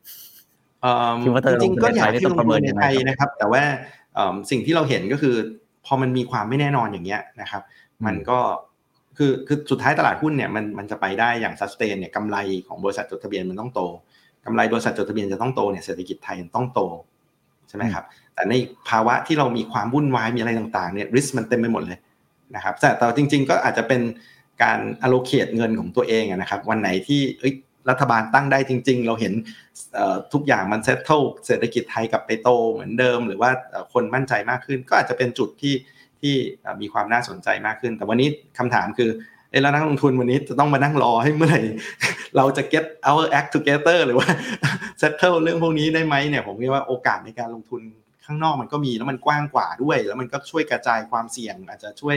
[1.22, 3.62] จริงๆก็อยากให้ลงทุนในไทยนะครับ แต่ว่า
[4.50, 5.34] สิ่งที่เราเห็นก็คือ
[5.86, 7.62] พอมันมีความไม่แน่นอนอย่างเงี้ยนะครับ
[8.06, 8.38] มันก็
[9.16, 12.36] คือคือสุดท้ายตลาดหุ้นเนี่ยมันมันจะไปได้อย่างซัสเตนเนี่ยกำไร
[12.66, 13.80] ของบริษัทจดทะเบียนมันต้องโต
[14.44, 16.80] กำไรบริษัทจดทะเบียนจะต้องโตเนี่ยเศรษฐกิจไทยต้องโต
[17.68, 18.04] ใช่ไหมครับ
[18.40, 18.56] แต่ใน
[18.90, 21.98] ภาวะที่เรามีความวุ่นวายมีอะไรต่างๆเนี่ย risk มันเต็มไปหมดเลย
[22.56, 24.00] นะครับแต่แต่จริง ๆ ก็อาจจะเป็น
[24.62, 27.20] การ allocate เงินของตัวเองนะครับวันไหนที่
[27.90, 29.32] รัฐบาลตั้งได้จริง ๆ เราเห็น
[30.32, 33.50] ทุกอย่างมัน settle เศรษฐกิจไทยกลับไปโตเหมือนเดิม หรือว่า
[33.92, 35.74] คนมั่นใจมากขึ้น ก็อาจจะเป็นจุดที่
[36.20, 36.34] ที่
[36.80, 38.28] มีความน่าสนใจมากขึ้น แต่วันนี้
[38.58, 39.10] คำถามคือ
[39.50, 41.60] เออแล้วนักลงทุนวันนี้จะต้องมานั่งรอให้เมื่อไหร่
[42.36, 44.28] เราจะ get our act together หรือว่า
[45.00, 47.82] settle เรื่องพวกนี้ได้ไหมเนี่ยผมคิดว่าโอกาสในการลงทุน
[48.30, 52.16] ข้างนอกมันก็มีแล้วมันกว้างกว่าด้วย แล้วมันก็ช่วยกระจายความเสี่ยง อาจจะช่วย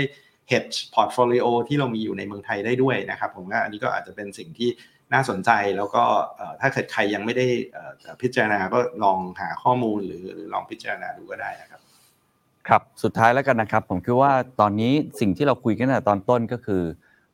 [0.51, 4.70] hedge portfolio ที่เรามีอยู่ในเมืองไทยได้ด้วยนะครับ ผมว่าอันนี้ก็อาจจะเป็นสิ่งที่
[5.14, 6.03] น่าสนใจแล้วก็
[6.61, 7.47] ถ้าเกิดใครยังไม่ได้
[8.22, 11.82] พิจารณาก็ลองหาข้อมูลหรือลองพิจารณาดูก็ได้นะครับ
[12.68, 16.84] ครับสุดท้ายแล้วกันนะครับ ผมคิดว่าตอนนี้สิ่งที่เราคุยกันตั้งแต่ตอนต้นก็คือ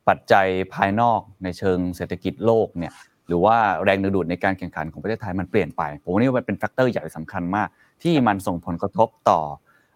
[0.09, 2.93] ปัจจัยภายนอกในเชิงเศรษฐกิจโลกเนี่ย
[3.27, 7.67] หรือว่าแรงดึงดูดในการแข่งขันของประเทศไทยมันเปลี่ยนไป ผมว่านี่มันเป็น factor ใหญ่สำคัญมาก
[8.03, 9.41] ที่มันส่งผลกระทบต่อ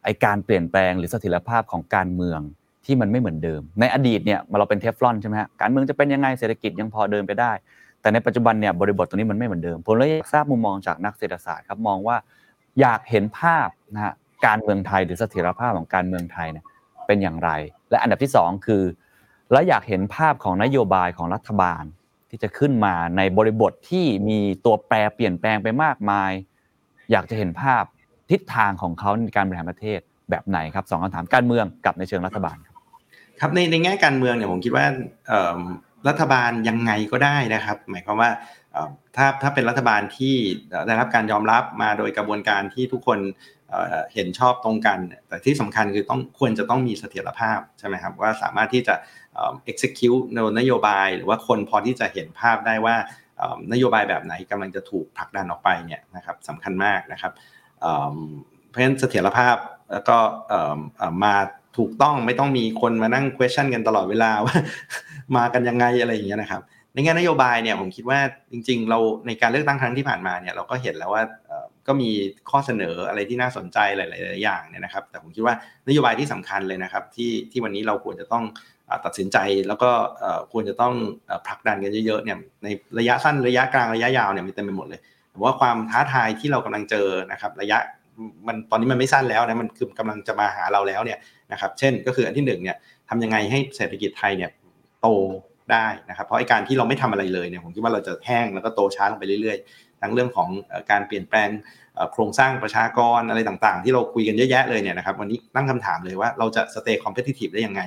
[0.04, 2.40] ไอ้การเปลี่ยนแปลงหรือเสถียรภาพของการเมือง
[2.86, 7.52] ที่มันไม่เหมือนเดิม ในอดีตเนี่ยเราเป็น Teflon ใช่ไหมฮะการเมืองจะเป็นยังไงเศรษฐกิจยังพอเดินไปได้
[8.02, 12.18] แต่ในปัจจุบันเนี่ยบริบทตรงนี้มันไม่เหมือนเดิมผมเลยอยากทราบมุมมองจากนักเศรษฐศาสตร์ครับมองว่า
[12.80, 14.14] อยากเห็นภาพนะฮะ
[14.46, 16.66] การเมืองไทยหรือเสถียรภาพของการเมืองไทยเนี่ย
[17.08, 17.50] เป็นอย่างไร
[17.90, 18.84] และอันดับที่ 2 คือ
[19.52, 21.84] แล้วอยากเห็นภาพของนโยบายของรัฐบาล
[22.30, 26.32] ที่จะขึ้นมาในบริบทที่มีตัวแปรเปลี่ยนแปลงไปมากมาย
[27.14, 27.84] อยากจะเห็นภาพ
[28.32, 30.00] ทิศทางของเขาในการบริหารประเทศ
[30.30, 32.58] แบบไหนครับสองคำถามการเมืองกับในเชิงรัฐบาล
[33.40, 34.86] ครับในในแง่การเมืองเนี่ยผมคิดว่า
[36.08, 38.30] รัฐบาลยังไงก็ได้นะครับ หมายความว่า
[39.16, 40.36] ถ้าถ้าเป็นรัฐบาลที่
[40.88, 43.20] ได้รับการยอมรับมาโดยกระบวนการที่ทุกคน
[44.14, 48.96] เห็นชอบตรงกัน แต่ที่สำคัญคือต้องควรจะต้องมีเสถียรภาพใช่ไหมครับว่าสามารถที่จะ
[49.72, 50.24] execute
[50.60, 52.96] นโยบาย หรือว่าคนพอที่จะเห็นภาพได้ว่า
[53.74, 57.34] นโยบายแบบไหนกำลังจะถูกผลักดันออกไปเนี่ยนะครับสำคัญมากนะครับ
[58.70, 59.56] เพราะฉะนั้นเสถียรภาพ
[59.94, 60.18] แล้วก็
[61.24, 61.36] มา
[61.78, 64.56] ถูกต้องไม่ต้องมีคนมานั่ง question กันตลอดเวลาว่า
[65.38, 66.62] มากันยังไงอะไรอย่างเงี้ยนะครับ
[66.94, 68.20] ในแง่นโยบายเนี่ยผมคิดว่า
[68.52, 71.24] จริง ๆ เราในการเลือกตั้งครั้งที่ผ่านมาเนี่ยเราก็เห็นแล้วว่า
[71.88, 72.10] ก็มี
[72.50, 75.56] ข้อเสนออะไรที่น่าสนใจหลาย ๆ อย่างเนี่ยนะครับ แต่ผมคิดว่า
[75.88, 78.44] นโยบายที่สำคัญเลยนะครับที่ที่วันนี้เราควรจะต้อง
[79.06, 79.38] ตัดสินใจ
[79.68, 79.92] แล้วก็
[80.52, 80.94] ควรจะต้อง
[81.48, 82.68] ผลักดันกันเยอะๆเนี่ยใน
[83.00, 85.00] ระยะสั้นระยะกลางระยะยาวเนี่ยมีเต็มไปหมดเลย
[85.34, 87.78] ผมว่าความท้าทายที่เรากำลังเจอนะครับระยะ
[88.48, 91.20] มันตอนนี้มันไม่สั้นแล้วนะมันคือกำลังจะมาหาเราแล้วเนี่ย
[91.52, 92.78] นะครับเช่นก็คืออันที่หนึ่งเนี่ย
[93.10, 94.50] ทำยังไงให้เศรษฐกิจไทยเนี่ย
[95.02, 95.08] โต
[95.72, 100.50] ได้นะครับเพราะไอ้การที่เราไม่ทำอะไรเลยเนี่ยผมคิดว่าเราจะแห้งแล้วก็โตช้าลงไปเรื่อยๆ ทั้งเรื่องของ
[100.92, 101.50] การเปลี่ยนแปลง
[102.14, 107.82] โครงสร้างประชากรอะไรต่างๆ ที่เราคุยกันเยอะแยะเลยเนี่ยนะครับวันนี้ตั้งคำถามเลยว่าเราจะ stay competitive ได้ยังไง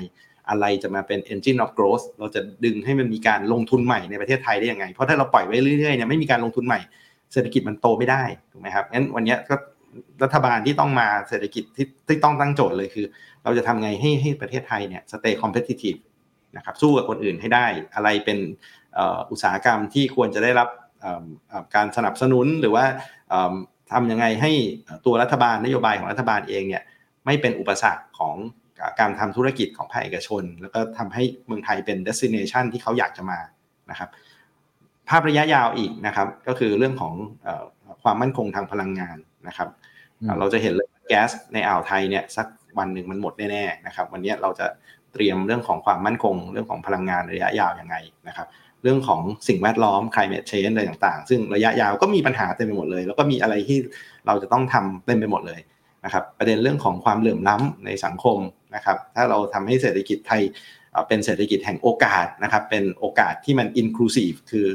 [0.50, 6.80] อะไรจะมาเป็น engine of growth เราจะดึงให้มันมีการลงทุนใหม่ในประเทศไทยได้ยังไง เพราะถ้าเราปล่อยไว้เรื่อยๆเนี่ยไม่มีการลงทุนใหม่
[7.32, 8.22] เศรษฐกิจมันโตไม่ได้
[8.52, 9.54] ถูกไหมครับงั้นวันนี้ก็
[10.22, 13.06] รัฐบาลที่ต้องมาเศรษฐกิจที่ที่ต้องตั้งโจทย์เลยคือ
[13.44, 15.98] เราจะทำไงให้ให้ประเทศไทยเนี่ย stay competitive
[16.56, 18.38] นะครับสู้กับคนอื่นให้ได้ อะไรเป็น
[19.30, 20.68] อุตสาหกรรมที่ควรจะได้รับ
[21.74, 22.84] การสนับสนุนหรือว่า
[23.92, 24.52] ทำยังไงให้
[25.06, 26.82] ตัวรัฐบาลนโยบายของรัฐบาลเองเนี่ย
[27.26, 28.36] ไม่เป็นอุปสรรคของ
[29.00, 33.38] การทำธุรกิจของภาคเอกชน แล้วก็ทำให้เมืองไทยเป็น destination ที่เขาอยากจะมา
[33.90, 34.08] นะครับ
[35.08, 37.14] ภาพระยะยาวอีกนะครับ ก็คือเรื่องของ
[38.02, 39.16] ความมั่นคงทางพลังงาน
[39.48, 39.68] นะครับ
[40.38, 42.46] เราจะเห็นเลยแก๊สในอ่าวไทยเนี่ยสัก
[42.78, 44.66] วันหนึ่งมันหมดแน่ๆนะครับ วันนี้เราจะ
[45.12, 47.96] เตรียมเรื่องของความมั่นคง เรื่องของพลังงานระยะยาวยังไง
[48.28, 48.46] นะครับ
[48.82, 53.78] เรื่องของสิ่งแวดล้อม climate change อะไรต่างๆ ซึ่งระยะยาวก็มีปัญหาเต็มไปหมดเลย แล้วก็มีอะไรที่
[54.26, 55.60] เราจะต้องทำเต็มไปหมดเลย
[56.04, 58.38] นะครับ ประเด็นเรื่องของความเหลื่อมล้ำในสังคม
[58.74, 60.42] นะครับถ้าเราทำให้เศรษฐกิจไทย
[61.08, 64.66] เป็นเศรษฐกิจแห่งโอกาสนะครับเป็นโอกาสที่มัน inclusive คือ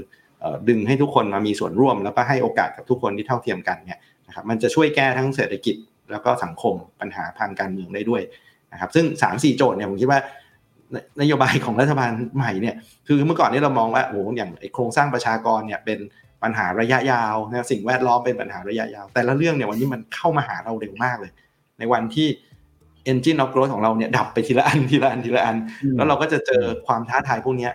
[0.70, 5.76] ดึงให้ทุกคนมามีส่วนร่วม แล้วก็ให้โอกาสกับทุกคนที่เท่าเทียมกันเนี่ยนะครับมันจะช่วยแก้ทั้งเศรษฐกิจ
[6.12, 8.22] แล้วก็สังคมปัญหาทางการเมืองได้ด้วย
[8.74, 10.20] นะครับซึ่ง 3-4 โจทย์เนี่ยผมคิดว่า
[11.22, 12.76] นโยบายของรัฐบาลใหม่เนี่ย
[13.08, 16.00] คือเมื่อก่อนนี้เรามองว่าโอ้โหอย่างโครงสร้างประชากรเนี่ยเป็น
[16.44, 21.32] ปัญหาระยะยาวนะสิ่งแวดล้อมเป็นปัญหาระยะยาว แต่ละเรื่องเนี่ยวันนี้มันเข้ามาหาเราเร็วมากเลย
[21.80, 22.28] ในวันที่
[23.12, 25.56] engine of growth ของเราเนี่ยดับไปทีละอันทีละอันทีละอัน
[25.98, 27.70] แล้วเราก็จะเจอความท้าทายพวกนี้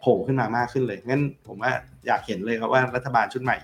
[0.00, 1.72] โผล่ขึ้นมามากขึ้นเลย งั้นผมว่า
[2.06, 3.56] อยากเห็นเลยครับว่ารัฐบาลชุดใหม่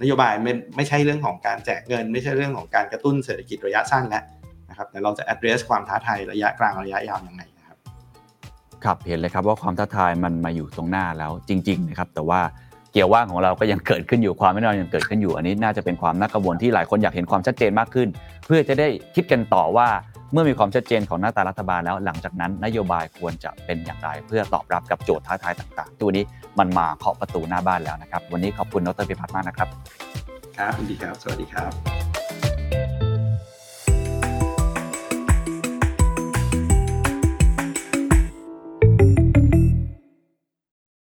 [0.00, 4.24] นโยบายไม่ไม่ใช่เรื่องของการแจกเงิน ไม่ใช่เรื่องของการกระตุ้นเศรษฐกิจระยะสั้นแล้ว
[4.70, 7.42] นะครับแต่เราจะ address ความท้าทายระยะกลางระยะยาวยังไง
[8.84, 12.40] ครับเห็นเลยครับว่าความท้าทายมันมาอยู่ตรงหน้าแล้วจริงๆนะครับแต่ว่า
[12.92, 18.08] เกี่ยวว่างของเราก็ยังเกิดขึ้นอยู่ความไม่แน่นอนยังเกิดขึ้นอยู่ อันนี้น่าจะเป็นความน่ากังวลที่หลายคนอยากเห็นความชัดเจนมากขึ้น
[18.46, 19.88] เพื่อจะได้คิดกันต่อว่า
[20.34, 26.24] เมื่อมีความชัดเจนของหน้าตารัฐบาลแล้วหลังจากนั้น นโยบายควรจะเป็นอย่างไร เพื่อตอบรับกับโจทย์ท้าทายต่าง ๆ ตัวนี้
[26.58, 29.68] มันมาเคาะประตูหน้าบ้านแล้วนะครับ วันนี้ขอบคุณดรพิพัฒน์มากนะครับ
[30.58, 33.03] ครับดีครับ สวัสดีครับ